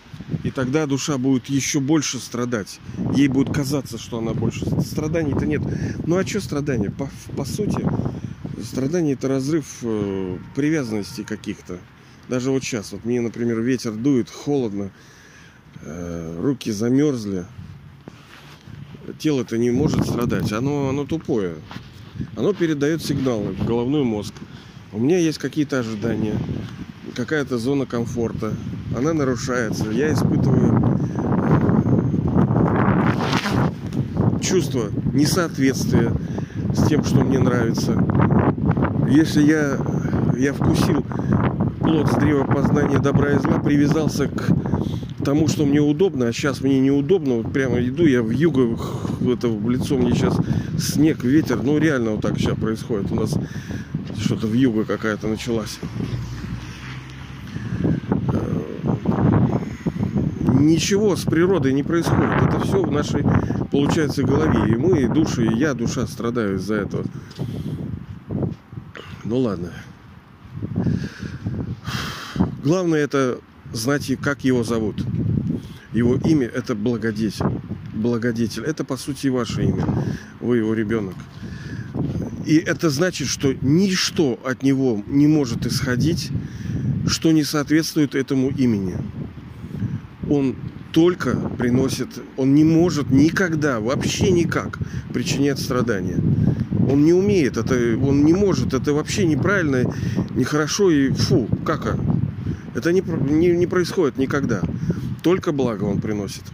И 0.45 0.51
тогда 0.51 0.87
душа 0.87 1.19
будет 1.19 1.47
еще 1.47 1.81
больше 1.81 2.19
страдать. 2.19 2.79
Ей 3.15 3.29
будет 3.29 3.53
казаться, 3.53 3.99
что 3.99 4.19
она 4.19 4.33
больше... 4.33 4.65
Страданий-то 4.81 5.47
нет. 5.47 5.63
Ну 6.07 6.17
а 6.17 6.27
что 6.27 6.41
страдания? 6.41 6.91
По, 6.91 7.11
по 7.37 7.45
сути, 7.45 7.85
страдание 8.63 9.15
это 9.15 9.29
разрыв 9.29 9.79
э, 9.83 10.39
привязанностей 10.55 11.25
каких-то. 11.25 11.79
Даже 12.29 12.51
вот 12.51 12.63
сейчас, 12.63 12.93
вот 12.93 13.05
мне, 13.05 13.21
например, 13.21 13.61
ветер 13.61 13.93
дует, 13.93 14.31
холодно, 14.31 14.91
э, 15.81 16.39
руки 16.41 16.71
замерзли. 16.71 17.45
Тело-то 19.19 19.59
не 19.59 19.73
может 19.73 20.07
страдать, 20.07 20.53
оно, 20.53 20.89
оно 20.89 21.05
тупое. 21.05 21.57
Оно 22.37 22.53
передает 22.53 23.03
сигналы 23.03 23.53
в 23.53 23.65
головной 23.67 24.05
мозг. 24.05 24.35
У 24.93 24.99
меня 24.99 25.19
есть 25.19 25.39
какие-то 25.39 25.79
ожидания, 25.79 26.35
какая-то 27.15 27.59
зона 27.59 27.87
комфорта. 27.87 28.53
Она 28.97 29.13
нарушается. 29.13 29.91
Я 29.91 30.13
испытываю 30.13 30.99
э, 34.37 34.41
чувство 34.43 34.91
несоответствия 35.13 36.13
с 36.75 36.87
тем, 36.89 37.05
что 37.05 37.25
мне 37.25 37.39
нравится. 37.39 37.93
Если 39.09 39.43
я, 39.43 39.79
я 40.39 40.53
вкусил 40.53 41.05
плод 41.81 42.11
с 42.11 42.17
древа 42.17 42.45
познания 42.45 42.99
добра 42.99 43.33
и 43.33 43.39
зла, 43.39 43.59
привязался 43.59 44.29
к 44.29 44.62
тому, 45.25 45.49
что 45.49 45.65
мне 45.65 45.81
удобно, 45.81 46.29
а 46.29 46.33
сейчас 46.33 46.61
мне 46.61 46.81
неудобно. 46.81 47.37
Вот 47.37 47.53
прямо 47.53 47.81
иду, 47.81 48.05
я 48.07 48.23
в 48.23 48.31
юго, 48.31 48.79
это 49.27 49.49
в 49.49 49.71
лицо 49.71 49.97
мне 49.97 50.13
сейчас 50.13 50.37
снег, 50.79 51.25
ветер. 51.25 51.63
Ну, 51.63 51.79
реально 51.79 52.13
вот 52.13 52.23
так 52.23 52.39
сейчас 52.39 52.57
происходит. 52.57 53.11
У 53.11 53.15
нас 53.15 53.35
что-то 54.19 54.47
в 54.47 54.53
юго 54.53 54.85
какая-то 54.85 55.29
началась. 55.29 55.79
Э, 57.83 58.63
ничего 60.59 61.17
с 61.17 61.25
природой 61.25 61.73
не 61.73 61.83
происходит. 61.83 62.43
Это 62.43 62.61
все 62.61 62.83
в 62.83 62.91
нашей, 62.91 63.25
получается, 63.71 64.23
голове. 64.23 64.73
И 64.73 64.77
мы, 64.77 65.03
и 65.03 65.09
души, 65.09 65.47
и 65.47 65.57
я, 65.57 65.75
душа 65.75 66.07
страдаю 66.07 66.57
из-за 66.57 66.75
этого. 66.75 67.05
Ну 69.25 69.39
ладно. 69.39 69.73
Главное 72.63 73.01
это 73.01 73.39
знать, 73.73 74.11
как 74.21 74.45
его 74.45 74.65
зовут. 74.65 75.05
Его 75.93 76.17
имя– 76.17 76.47
это 76.55 76.75
благодетель. 76.75 77.45
Благодетель– 77.93 78.65
это, 78.67 78.85
по 78.85 78.97
сути, 78.97 79.29
ваше 79.29 79.65
имя. 79.65 79.87
Вы 80.41 80.59
его 80.59 80.75
ребенок. 80.75 81.15
И 82.47 82.57
это 82.57 82.91
значит, 82.91 83.29
что 83.29 83.55
ничто 83.61 84.41
от 84.45 84.63
него 84.63 85.03
не 85.07 85.27
может 85.27 85.67
исходить, 85.67 86.31
что 87.07 87.33
не 87.33 87.45
соответствует 87.45 88.15
этому 88.15 88.49
имени. 88.51 88.97
Он 90.29 90.57
только 90.93 91.37
приносит, 91.59 92.09
он 92.37 92.55
не 92.55 92.65
может 92.65 93.11
никогда, 93.11 93.81
вообще 93.81 94.31
никак 94.31 94.79
причинять 95.13 95.59
страдания. 95.59 96.19
Он 96.91 97.05
не 97.05 97.13
умеет, 97.13 97.57
это, 97.57 97.75
он 98.03 98.25
не 98.25 98.33
может, 98.33 98.75
это 98.75 98.93
вообще 98.93 99.25
неправильно, 99.25 99.95
нехорошо 100.35 100.91
и 100.91 101.11
фу, 101.11 101.49
как 101.65 101.97
это 102.75 102.93
не, 102.93 103.01
не, 103.01 103.49
не 103.49 103.67
происходит 103.67 104.19
никогда. 104.19 104.63
Только 105.23 105.53
благо 105.53 105.85
он 105.85 106.01
приносит. 106.01 106.45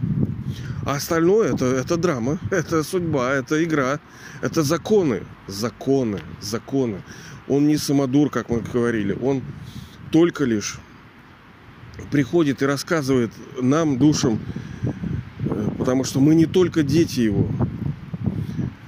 А 0.85 0.95
остальное 0.95 1.53
это, 1.53 1.65
это 1.65 1.97
драма, 1.97 2.39
это 2.51 2.83
судьба, 2.83 3.33
это 3.33 3.63
игра, 3.63 3.99
это 4.41 4.63
законы, 4.63 5.23
законы, 5.47 6.19
законы. 6.41 7.01
Он 7.47 7.67
не 7.67 7.77
самодур, 7.77 8.29
как 8.29 8.49
мы 8.49 8.61
говорили, 8.61 9.17
он 9.21 9.41
только 10.11 10.45
лишь 10.45 10.79
приходит 12.11 12.61
и 12.61 12.65
рассказывает 12.65 13.31
нам, 13.61 13.97
душам, 13.97 14.39
э, 15.43 15.67
потому 15.77 16.03
что 16.03 16.19
мы 16.19 16.35
не 16.35 16.45
только 16.45 16.83
дети 16.83 17.21
его. 17.21 17.49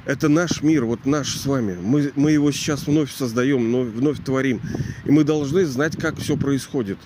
Это 0.06 0.30
наш 0.30 0.62
мир, 0.62 0.86
вот 0.86 1.06
наш 1.06 1.36
с 1.36 1.46
вами. 1.46 1.78
Мы, 1.82 2.12
мы 2.16 2.32
его 2.32 2.52
сейчас 2.52 2.88
вновь 2.88 3.12
создаем, 3.12 3.60
вновь, 3.60 3.88
вновь 3.90 4.24
творим. 4.24 4.60
И 5.06 5.12
мы 5.12 5.24
должны 5.24 5.66
знать, 5.66 5.96
как 5.98 6.18
все 6.18 6.36
происходит. 6.36 6.98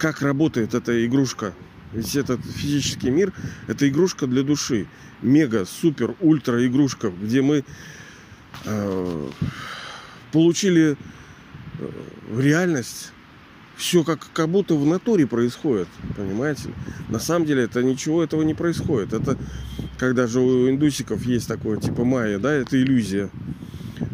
Как 0.00 0.22
работает 0.22 0.72
эта 0.72 1.06
игрушка. 1.06 1.52
Ведь 1.92 2.16
этот 2.16 2.40
физический 2.42 3.10
мир– 3.10 3.34
это 3.66 3.86
игрушка 3.86 4.26
для 4.26 4.42
души. 4.42 4.86
Мега, 5.20 5.66
супер, 5.66 6.14
ультра 6.20 6.66
игрушка, 6.66 7.10
где 7.10 7.42
мы 7.42 7.64
э, 8.64 9.28
получили 10.32 10.96
э, 11.78 11.90
реальность 12.38 13.12
все 13.76 14.02
как, 14.02 14.26
как 14.32 14.48
будто 14.48 14.74
в 14.74 14.86
натуре 14.86 15.26
происходит, 15.26 15.88
понимаете? 16.16 16.70
На 17.10 17.18
самом 17.18 17.44
деле 17.44 17.64
это 17.64 17.82
ничего 17.82 18.24
этого 18.24 18.40
не 18.40 18.54
происходит. 18.54 19.12
Это 19.12 19.36
когда 19.98 20.26
же 20.26 20.40
у 20.40 20.70
индусиков 20.70 21.22
есть 21.26 21.46
такое 21.46 21.78
типа 21.78 22.04
майя, 22.04 22.38
да, 22.38 22.52
это 22.54 22.80
иллюзия. 22.80 23.28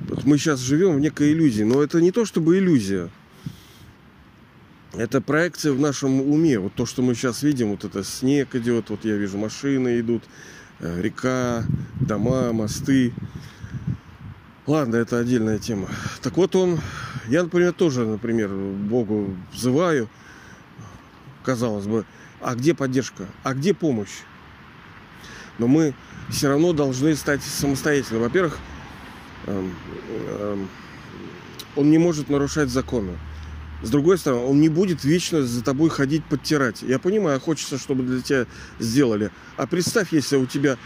Вот 0.08 0.24
мы 0.24 0.36
сейчас 0.38 0.58
живем 0.58 0.96
в 0.96 1.00
некой 1.00 1.32
иллюзии, 1.32 1.62
но 1.62 1.80
это 1.80 2.00
не 2.00 2.10
то 2.10 2.24
чтобы 2.24 2.58
иллюзия. 2.58 3.08
Это 4.96 5.20
проекция 5.20 5.72
в 5.72 5.80
нашем 5.80 6.22
уме. 6.22 6.58
Вот 6.58 6.72
то, 6.72 6.86
что 6.86 7.02
мы 7.02 7.14
сейчас 7.14 7.42
видим, 7.42 7.68
вот 7.68 7.84
это 7.84 8.02
снег 8.02 8.54
идет, 8.54 8.88
вот 8.88 9.04
я 9.04 9.16
вижу 9.16 9.36
машины 9.36 10.00
идут, 10.00 10.24
э, 10.80 11.02
река, 11.02 11.64
дома, 12.00 12.50
мосты. 12.54 13.12
Ладно, 14.66 14.96
это 14.96 15.18
отдельная 15.18 15.58
тема. 15.58 15.88
Так 16.22 16.38
вот 16.38 16.56
он, 16.56 16.80
я, 17.28 17.42
например, 17.42 17.74
тоже, 17.74 18.06
например, 18.06 18.48
Богу 18.48 19.36
взываю, 19.52 20.08
казалось 21.44 21.86
бы, 21.86 22.06
а 22.40 22.54
где 22.54 22.72
поддержка, 22.72 23.26
а 23.42 23.52
где 23.52 23.74
помощь? 23.74 24.22
Но 25.58 25.66
мы 25.66 25.94
все 26.30 26.48
равно 26.48 26.72
должны 26.72 27.14
стать 27.16 27.42
самостоятельными. 27.42 28.22
Во-первых, 28.22 28.58
эм, 29.46 29.74
эм, 30.40 30.68
он 31.76 31.90
не 31.90 31.98
может 31.98 32.30
нарушать 32.30 32.70
законы. 32.70 33.12
С 33.82 33.90
другой 33.90 34.18
стороны, 34.18 34.42
он 34.42 34.60
не 34.60 34.68
будет 34.68 35.04
вечно 35.04 35.42
за 35.42 35.62
тобой 35.62 35.90
ходить 35.90 36.24
подтирать. 36.24 36.82
Я 36.82 36.98
понимаю, 36.98 37.40
хочется, 37.40 37.78
чтобы 37.78 38.04
для 38.04 38.22
тебя 38.22 38.46
сделали. 38.78 39.30
А 39.56 39.66
представь, 39.66 40.12
если 40.12 40.36
у 40.36 40.46
тебя 40.46 40.78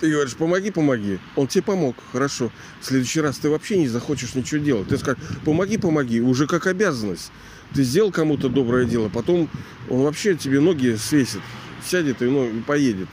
ты 0.00 0.10
говоришь, 0.10 0.34
помоги, 0.34 0.70
помоги. 0.70 1.18
Он 1.36 1.46
тебе 1.46 1.62
помог, 1.62 1.94
хорошо. 2.10 2.50
В 2.80 2.86
следующий 2.86 3.20
раз 3.20 3.36
ты 3.36 3.50
вообще 3.50 3.76
не 3.76 3.86
захочешь 3.86 4.34
ничего 4.34 4.62
делать. 4.62 4.88
Ты 4.88 4.96
скажешь, 4.96 5.22
помоги, 5.44 5.76
помоги, 5.76 6.22
уже 6.22 6.46
как 6.46 6.66
обязанность. 6.66 7.30
Ты 7.74 7.82
сделал 7.82 8.10
кому-то 8.10 8.48
доброе 8.48 8.86
дело, 8.86 9.08
потом 9.10 9.48
он 9.88 10.02
вообще 10.02 10.34
тебе 10.34 10.58
ноги 10.58 10.96
свесит, 10.96 11.42
сядет 11.84 12.20
и, 12.22 12.24
ну, 12.24 12.48
и 12.48 12.60
поедет. 12.60 13.08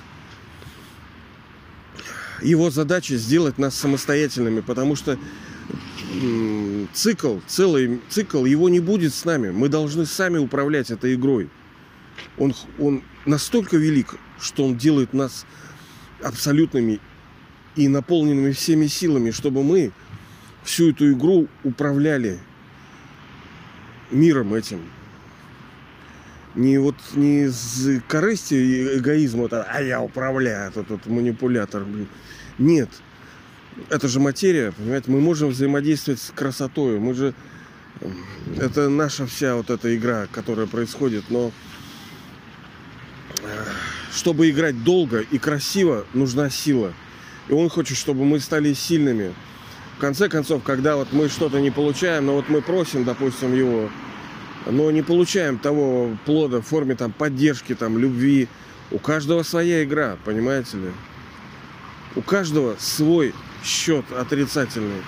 Его 2.42 2.72
задача 2.72 3.18
сделать 3.18 3.58
нас 3.58 3.76
самостоятельными, 3.76 4.62
потому 4.62 4.96
что 4.96 5.20
цикл, 6.94 7.38
целый 7.48 8.02
цикл, 8.10 8.46
его 8.46 8.70
не 8.70 8.80
будет 8.80 9.14
с 9.14 9.26
нами. 9.26 9.52
Мы 9.52 9.70
должны 9.70 10.06
сами 10.06 10.38
управлять 10.38 10.92
этой 10.92 11.16
игрой. 11.16 11.50
Он, 12.38 12.54
он 12.80 13.04
настолько 13.26 13.78
велик, 13.78 14.16
что 14.40 14.66
он 14.66 14.78
делает 14.78 15.14
нас 15.14 15.46
абсолютными 16.24 17.00
и 17.76 17.88
наполненными 17.88 18.52
всеми 18.52 18.88
силами, 18.88 19.32
чтобы 19.32 19.64
мы 19.64 19.92
всю 20.64 20.92
эту 20.92 21.12
игру 21.12 21.48
управляли 21.64 22.40
миром 24.12 24.54
этим. 24.54 24.82
Не 26.56 26.80
вот 26.80 26.96
не 27.14 27.44
из 27.44 28.02
корысти 28.08 28.56
и 28.56 28.98
эгоизма, 28.98 29.48
а 29.52 29.82
я 29.82 30.02
управляю, 30.02 30.70
этот, 30.70 30.90
этот 30.90 31.06
манипулятор, 31.06 31.84
блин. 31.86 32.08
Нет. 32.58 32.90
Это 33.90 34.08
же 34.08 34.20
материя, 34.20 34.72
понимаете, 34.72 35.12
мы 35.12 35.22
можем 35.22 35.50
взаимодействовать 35.50 36.20
с 36.22 36.32
красотой, 36.32 37.00
мы 37.00 37.14
же 37.14 37.34
это 38.60 38.90
наша 38.90 39.26
вся 39.26 39.56
вот 39.56 39.70
эта 39.70 39.96
игра, 39.96 40.28
которая 40.32 40.68
происходит, 40.68 41.26
но 41.30 41.52
чтобы 44.12 44.50
играть 44.50 44.84
долго 44.84 45.20
и 45.20 45.38
красиво, 45.38 46.06
нужна 46.14 46.50
сила. 46.50 46.94
И 47.50 47.54
он 47.54 47.70
хочет, 47.70 47.98
чтобы 47.98 48.26
мы 48.26 48.40
стали 48.40 48.74
сильными. 48.74 49.34
В 49.98 50.00
конце 50.00 50.28
концов, 50.28 50.64
когда 50.64 50.96
вот 50.96 51.12
мы 51.12 51.30
что-то 51.30 51.60
не 51.60 51.72
получаем, 51.72 52.26
но 52.26 52.34
вот 52.34 52.50
мы 52.50 52.62
просим, 52.62 53.04
допустим, 53.04 53.56
его, 53.56 53.90
но 54.66 54.92
не 54.92 55.02
получаем 55.02 55.58
того 55.58 56.18
плода 56.26 56.62
в 56.62 56.66
форме 56.66 56.96
там 56.96 57.12
поддержки, 57.12 57.74
там 57.74 57.98
любви. 57.98 58.48
У 58.92 59.00
каждого 59.00 59.44
своя 59.44 59.84
игра, 59.84 60.18
понимаете 60.24 60.78
ли? 60.78 60.92
У 62.16 62.22
каждого 62.22 62.76
свой 62.80 63.34
счет 63.64 64.06
отрицательный. 64.12 65.02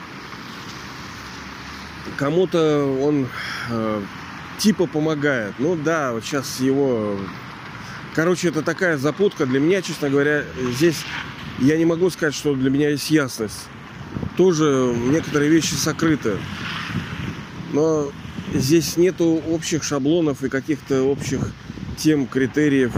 Кому-то 2.18 2.86
он 3.02 3.28
э, 3.70 4.02
типа 4.58 4.88
помогает. 4.88 5.54
Ну 5.60 5.76
да, 5.76 6.12
вот 6.12 6.24
сейчас 6.24 6.60
его 6.60 7.18
Короче, 8.16 8.50
это 8.50 8.62
такая 8.62 8.98
запутка. 8.98 9.46
Для 9.46 9.60
меня, 9.60 9.82
честно 9.82 10.10
говоря, 10.10 10.44
здесь 10.76 11.06
я 11.60 11.78
не 11.78 11.86
могу 11.86 12.10
сказать, 12.10 12.34
что 12.34 12.56
для 12.56 12.70
меня 12.70 12.90
есть 12.90 13.10
ясность. 13.12 13.68
Тоже 14.36 14.94
некоторые 14.98 15.50
вещи 15.50 15.74
сокрыты. 15.76 16.38
Но 17.72 18.12
здесь 18.54 18.98
нету 18.98 19.42
общих 19.48 19.84
шаблонов 19.84 20.44
и 20.44 20.50
каких-то 20.50 21.04
общих 21.04 21.40
тем, 21.98 22.26
критериев. 22.28 22.92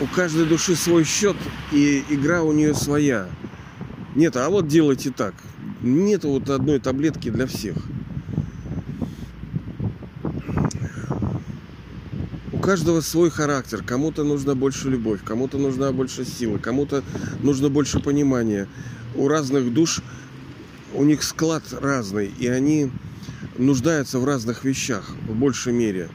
У 0.00 0.06
каждой 0.06 0.46
души 0.46 0.76
свой 0.76 1.04
счет, 1.04 1.36
и 1.72 2.04
игра 2.08 2.42
у 2.42 2.52
нее 2.52 2.72
своя. 2.72 3.28
Нет, 4.18 4.36
а 4.36 4.50
вот 4.50 4.66
делайте 4.66 5.12
так. 5.12 5.32
Нет 5.80 6.24
вот 6.24 6.50
одной 6.50 6.80
таблетки 6.80 7.30
для 7.30 7.46
всех. 7.46 7.76
каждого 12.60 13.00
свой 13.00 13.30
характер. 13.30 13.84
Кому-то 13.86 14.24
нужна 14.24 14.56
больше 14.56 14.90
любовь, 14.90 15.20
кому-то 15.24 15.56
нужна 15.56 15.92
больше 15.92 16.24
силы, 16.24 16.58
кому-то 16.58 17.04
нужно 17.44 17.70
больше 17.70 18.00
понимания. 18.00 18.68
У 19.14 19.28
разных 19.28 19.72
душ 19.72 20.02
у 20.92 21.04
них 21.04 21.22
склад 21.22 21.62
разный, 21.70 22.26
и 22.26 22.48
они 22.48 22.90
нуждаются 23.56 24.18
в 24.18 24.24
разных 24.24 24.64
вещах 24.64 25.08
в 25.28 25.34
большей 25.34 25.72
мере. 25.72 26.10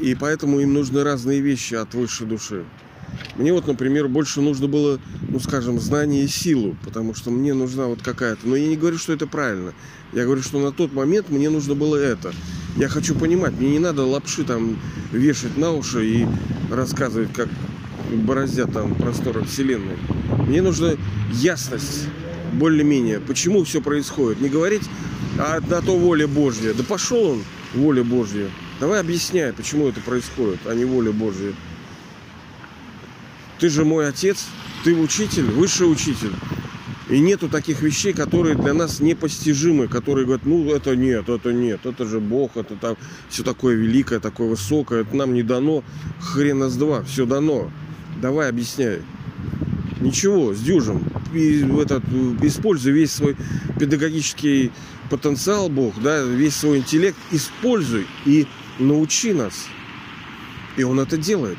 И 0.00 0.14
поэтому 0.14 0.60
им 0.60 0.72
нужны 0.72 1.02
разные 1.02 1.40
вещи 1.40 1.74
от 1.74 1.94
высшей 1.94 2.28
души. 2.28 2.64
Мне 3.36 3.52
вот, 3.52 3.66
например, 3.66 4.08
больше 4.08 4.40
нужно 4.40 4.66
было, 4.66 4.98
ну, 5.28 5.40
скажем, 5.40 5.78
знание 5.80 6.24
и 6.24 6.28
силу, 6.28 6.76
потому 6.84 7.14
что 7.14 7.30
мне 7.30 7.54
нужна 7.54 7.86
вот 7.86 8.00
какая-то... 8.02 8.46
Но 8.46 8.56
я 8.56 8.66
не 8.66 8.76
говорю, 8.76 8.98
что 8.98 9.12
это 9.12 9.26
правильно. 9.26 9.72
Я 10.12 10.24
говорю, 10.24 10.42
что 10.42 10.58
на 10.58 10.72
тот 10.72 10.92
момент 10.92 11.28
мне 11.28 11.50
нужно 11.50 11.74
было 11.74 11.96
это. 11.96 12.32
Я 12.76 12.88
хочу 12.88 13.14
понимать, 13.14 13.54
мне 13.58 13.70
не 13.70 13.78
надо 13.78 14.04
лапши 14.04 14.44
там 14.44 14.78
вешать 15.12 15.56
на 15.56 15.72
уши 15.72 16.06
и 16.06 16.26
рассказывать, 16.70 17.32
как 17.32 17.48
бороздят 18.12 18.72
там 18.72 18.94
просторы 18.94 19.44
Вселенной. 19.44 19.96
Мне 20.46 20.62
нужна 20.62 20.92
ясность, 21.32 22.04
более-менее, 22.52 23.20
почему 23.20 23.64
все 23.64 23.80
происходит. 23.80 24.40
Не 24.40 24.48
говорить, 24.48 24.82
а 25.38 25.60
на 25.60 25.82
то 25.82 25.96
воля 25.98 26.26
Божья. 26.26 26.74
Да 26.74 26.82
пошел 26.84 27.32
он, 27.32 27.42
воля 27.74 28.04
Божья. 28.04 28.48
Давай 28.80 29.00
объясняй, 29.00 29.52
почему 29.52 29.88
это 29.88 30.00
происходит, 30.00 30.60
а 30.66 30.74
не 30.74 30.84
воля 30.84 31.12
Божья. 31.12 31.52
Ты 33.58 33.70
же 33.70 33.84
мой 33.84 34.08
отец, 34.08 34.46
ты 34.84 34.94
учитель, 34.94 35.44
высший 35.44 35.90
учитель. 35.90 36.32
И 37.08 37.20
нету 37.20 37.48
таких 37.48 37.82
вещей, 37.82 38.12
которые 38.12 38.56
для 38.56 38.74
нас 38.74 38.98
непостижимы, 38.98 39.86
которые 39.86 40.26
говорят, 40.26 40.44
ну 40.44 40.68
это 40.72 40.96
нет, 40.96 41.28
это 41.28 41.52
нет, 41.52 41.86
это 41.86 42.04
же 42.04 42.18
Бог, 42.18 42.56
это 42.56 42.74
там 42.74 42.96
все 43.28 43.44
такое 43.44 43.76
великое, 43.76 44.18
такое 44.18 44.48
высокое, 44.48 45.02
это 45.02 45.14
нам 45.14 45.32
не 45.32 45.44
дано, 45.44 45.84
хрена 46.20 46.68
с 46.68 46.76
два, 46.76 47.04
все 47.04 47.24
дано. 47.24 47.70
Давай 48.20 48.48
объясняй. 48.48 49.02
Ничего, 50.00 50.52
с 50.52 50.60
дюжем. 50.60 51.04
И 51.32 51.64
этот, 51.80 52.02
используй 52.42 52.92
весь 52.92 53.12
свой 53.12 53.36
педагогический 53.78 54.72
потенциал, 55.08 55.68
Бог, 55.68 55.94
да, 56.02 56.22
весь 56.22 56.56
свой 56.56 56.78
интеллект, 56.78 57.16
используй 57.30 58.06
и 58.24 58.46
научи 58.80 59.32
нас. 59.32 59.68
И 60.76 60.82
он 60.82 60.98
это 60.98 61.16
делает. 61.16 61.58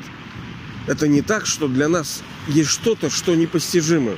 Это 0.88 1.06
не 1.06 1.22
так, 1.22 1.46
что 1.46 1.68
для 1.68 1.88
нас 1.88 2.22
есть 2.48 2.70
что-то, 2.70 3.10
что 3.10 3.34
непостижимо 3.34 4.16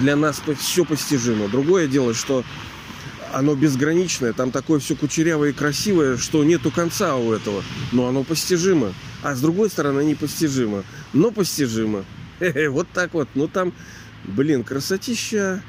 для 0.00 0.16
нас 0.16 0.42
все 0.58 0.84
постижимо. 0.84 1.48
Другое 1.48 1.86
дело, 1.86 2.14
что 2.14 2.44
оно 3.32 3.54
безграничное, 3.54 4.32
там 4.32 4.50
такое 4.50 4.78
все 4.78 4.94
кучерявое 4.94 5.50
и 5.50 5.52
красивое, 5.52 6.16
что 6.16 6.44
нету 6.44 6.70
конца 6.70 7.16
у 7.16 7.32
этого. 7.32 7.62
Но 7.92 8.08
оно 8.08 8.24
постижимо. 8.24 8.94
а 9.22 9.34
с 9.34 9.40
другой 9.40 9.70
стороны 9.70 10.04
непостижимо. 10.04 10.84
Но 11.12 11.30
постижимо. 11.30 12.04
Вот 12.68 12.88
так 12.92 13.14
вот. 13.14 13.28
Ну 13.34 13.48
там, 13.48 13.72
блин, 14.24 14.64
красотища. 14.64 15.62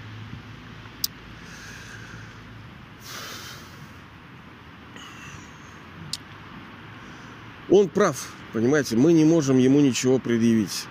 Он 7.76 7.90
прав, 7.90 8.30
понимаете, 8.54 8.96
мы 8.96 9.12
не 9.12 9.26
можем 9.26 9.58
ему 9.58 9.82
ничего 9.82 10.18
предъявить. 10.18 10.86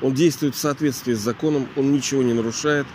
Он 0.00 0.14
действует 0.14 0.54
в 0.54 0.58
соответствии 0.58 1.14
с 1.14 1.18
законом, 1.18 1.66
он 1.74 1.92
ничего 1.92 2.22
не 2.22 2.32
нарушает. 2.32 2.86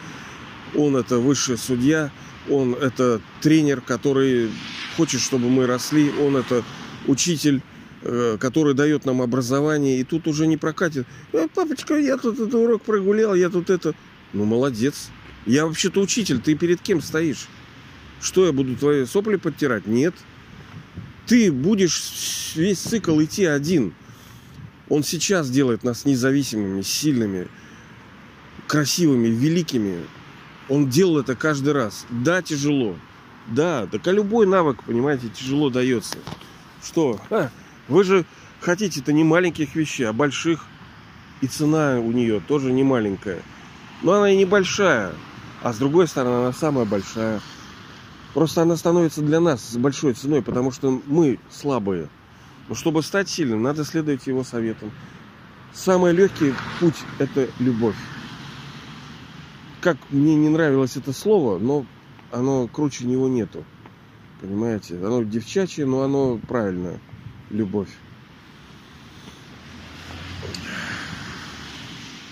Он 0.73 0.95
это 0.95 1.17
высший 1.17 1.57
судья, 1.57 2.09
он 2.49 2.73
это 2.73 3.19
тренер, 3.41 3.81
который 3.81 4.49
хочет, 4.95 5.19
чтобы 5.19 5.49
мы 5.49 5.65
росли, 5.65 6.09
он 6.09 6.37
это 6.37 6.63
учитель, 7.05 7.61
э, 8.01 8.37
который 8.39 8.73
дает 8.73 9.03
нам 9.03 9.21
образование, 9.21 9.99
и 9.99 10.05
тут 10.05 10.25
уже 10.25 10.47
не 10.47 10.55
прокатит. 10.55 11.05
«Э, 11.33 11.49
папочка, 11.53 11.97
я 11.97 12.15
тут 12.15 12.35
этот 12.35 12.53
урок 12.53 12.83
прогулял, 12.83 13.35
я 13.35 13.49
тут 13.49 13.69
это... 13.69 13.93
Ну, 14.31 14.45
молодец. 14.45 15.09
Я 15.45 15.65
вообще-то 15.65 15.99
учитель, 15.99 16.39
ты 16.39 16.55
перед 16.55 16.79
кем 16.79 17.01
стоишь? 17.01 17.49
Что, 18.21 18.45
я 18.45 18.53
буду 18.53 18.77
твои 18.77 19.05
сопли 19.05 19.35
подтирать? 19.35 19.85
Нет 19.85 20.13
ты 21.27 21.51
будешь 21.51 22.53
весь 22.55 22.79
цикл 22.79 23.21
идти 23.21 23.45
один. 23.45 23.93
Он 24.89 25.03
сейчас 25.03 25.49
делает 25.49 25.83
нас 25.83 26.05
независимыми, 26.05 26.81
сильными, 26.81 27.49
красивыми, 28.65 29.27
великими. 29.27 30.05
Он 30.69 30.89
делал 30.89 31.19
это 31.19 31.35
каждый 31.35 31.73
раз. 31.73 32.05
Да, 32.09 32.41
тяжело. 32.41 32.95
Да, 33.47 33.87
так 33.87 34.07
а 34.07 34.11
любой 34.11 34.45
навык, 34.45 34.83
понимаете, 34.83 35.29
тяжело 35.29 35.69
дается. 35.69 36.17
Что? 36.83 37.19
А, 37.29 37.49
вы 37.87 38.03
же 38.03 38.25
хотите-то 38.61 39.11
не 39.11 39.23
маленьких 39.23 39.75
вещей, 39.75 40.05
а 40.05 40.13
больших. 40.13 40.65
И 41.41 41.47
цена 41.47 41.99
у 41.99 42.11
нее 42.11 42.41
тоже 42.45 42.71
не 42.71 42.83
маленькая. 42.83 43.41
Но 44.01 44.13
она 44.13 44.31
и 44.31 44.37
небольшая. 44.37 45.13
А 45.61 45.73
с 45.73 45.77
другой 45.77 46.07
стороны, 46.07 46.45
она 46.45 46.53
самая 46.53 46.85
большая. 46.85 47.41
Просто 48.37 48.61
она 48.61 48.77
становится 48.77 49.23
для 49.23 49.39
нас 49.39 49.75
большой 49.77 50.13
ценой, 50.13 50.43
потому 50.43 50.69
что 50.69 51.01
мы 51.07 51.39
слабые. 51.49 52.07
Но 52.69 52.75
чтобы 52.75 53.01
стать 53.01 53.29
сильным, 53.29 53.63
надо 53.63 53.83
следовать 53.83 54.27
его 54.27 54.43
советам. 54.43 54.91
Самый 55.73 56.13
легкий 56.13 56.53
путь– 56.79 56.93
это 57.17 57.49
любовь. 57.57 57.95
Как 59.81 59.97
мне 60.11 60.35
не 60.35 60.49
нравилось 60.49 60.97
это 60.97 61.13
слово, 61.13 61.57
но 61.57 61.87
оно 62.31 62.67
круче 62.67 63.05
него 63.07 63.27
нету. 63.27 63.65
Понимаете? 64.39 64.97
Оно 64.97 65.23
девчачье, 65.23 65.87
но 65.87 66.03
оно 66.03 66.37
правильное. 66.37 66.99
Любовь. 67.49 67.89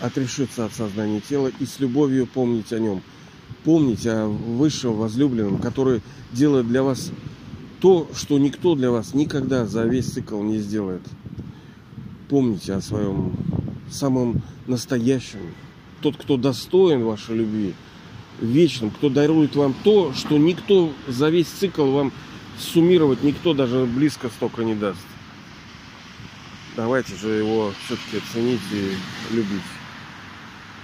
Отрешиться 0.02 0.65
от 0.65 0.74
сознания 0.76 1.20
тела 1.20 1.52
и 1.60 1.65
с 1.65 1.80
любовью 1.80 2.28
помнить 2.28 2.72
о 2.74 2.78
нем– 2.78 3.02
помнить 3.65 4.06
о 4.06 4.28
высшем 4.28 4.93
возлюбленном, 4.93 5.58
который 5.58 6.01
делает 6.32 6.67
для 6.67 6.84
вас 6.84 7.12
то, 7.82 8.08
что 8.15 8.38
никто 8.38 8.75
для 8.75 8.91
вас 8.91 9.13
никогда 9.13 9.65
за 9.65 9.86
весь 9.86 10.06
цикл 10.06 10.41
не 10.41 10.60
сделает. 10.60 11.01
Помните 12.30 12.73
о 12.73 12.82
своем 12.82 13.34
самом 13.89 14.41
настоящем. 14.67 15.39
Тот, 16.01 16.15
кто 16.15 16.38
достоин 16.38 17.04
вашей 17.04 17.36
любви, 17.36 17.73
вечным, 18.39 18.91
кто 18.91 19.10
дарует 19.10 19.56
вам 19.56 19.73
то, 19.84 20.13
что 20.13 20.38
никто 20.38 20.91
за 21.08 21.30
весь 21.30 21.47
цикл 21.47 21.89
вам 21.89 22.13
суммировать 22.60 23.23
никто 23.23 23.54
даже 23.54 23.86
близко 23.86 24.30
столько 24.30 24.63
не 24.63 24.75
даст. 24.75 24.99
Давайте 26.75 27.15
же 27.15 27.30
его 27.30 27.73
все-таки 27.86 28.23
ценить 28.32 28.62
и 28.71 29.36
любить. 29.36 29.74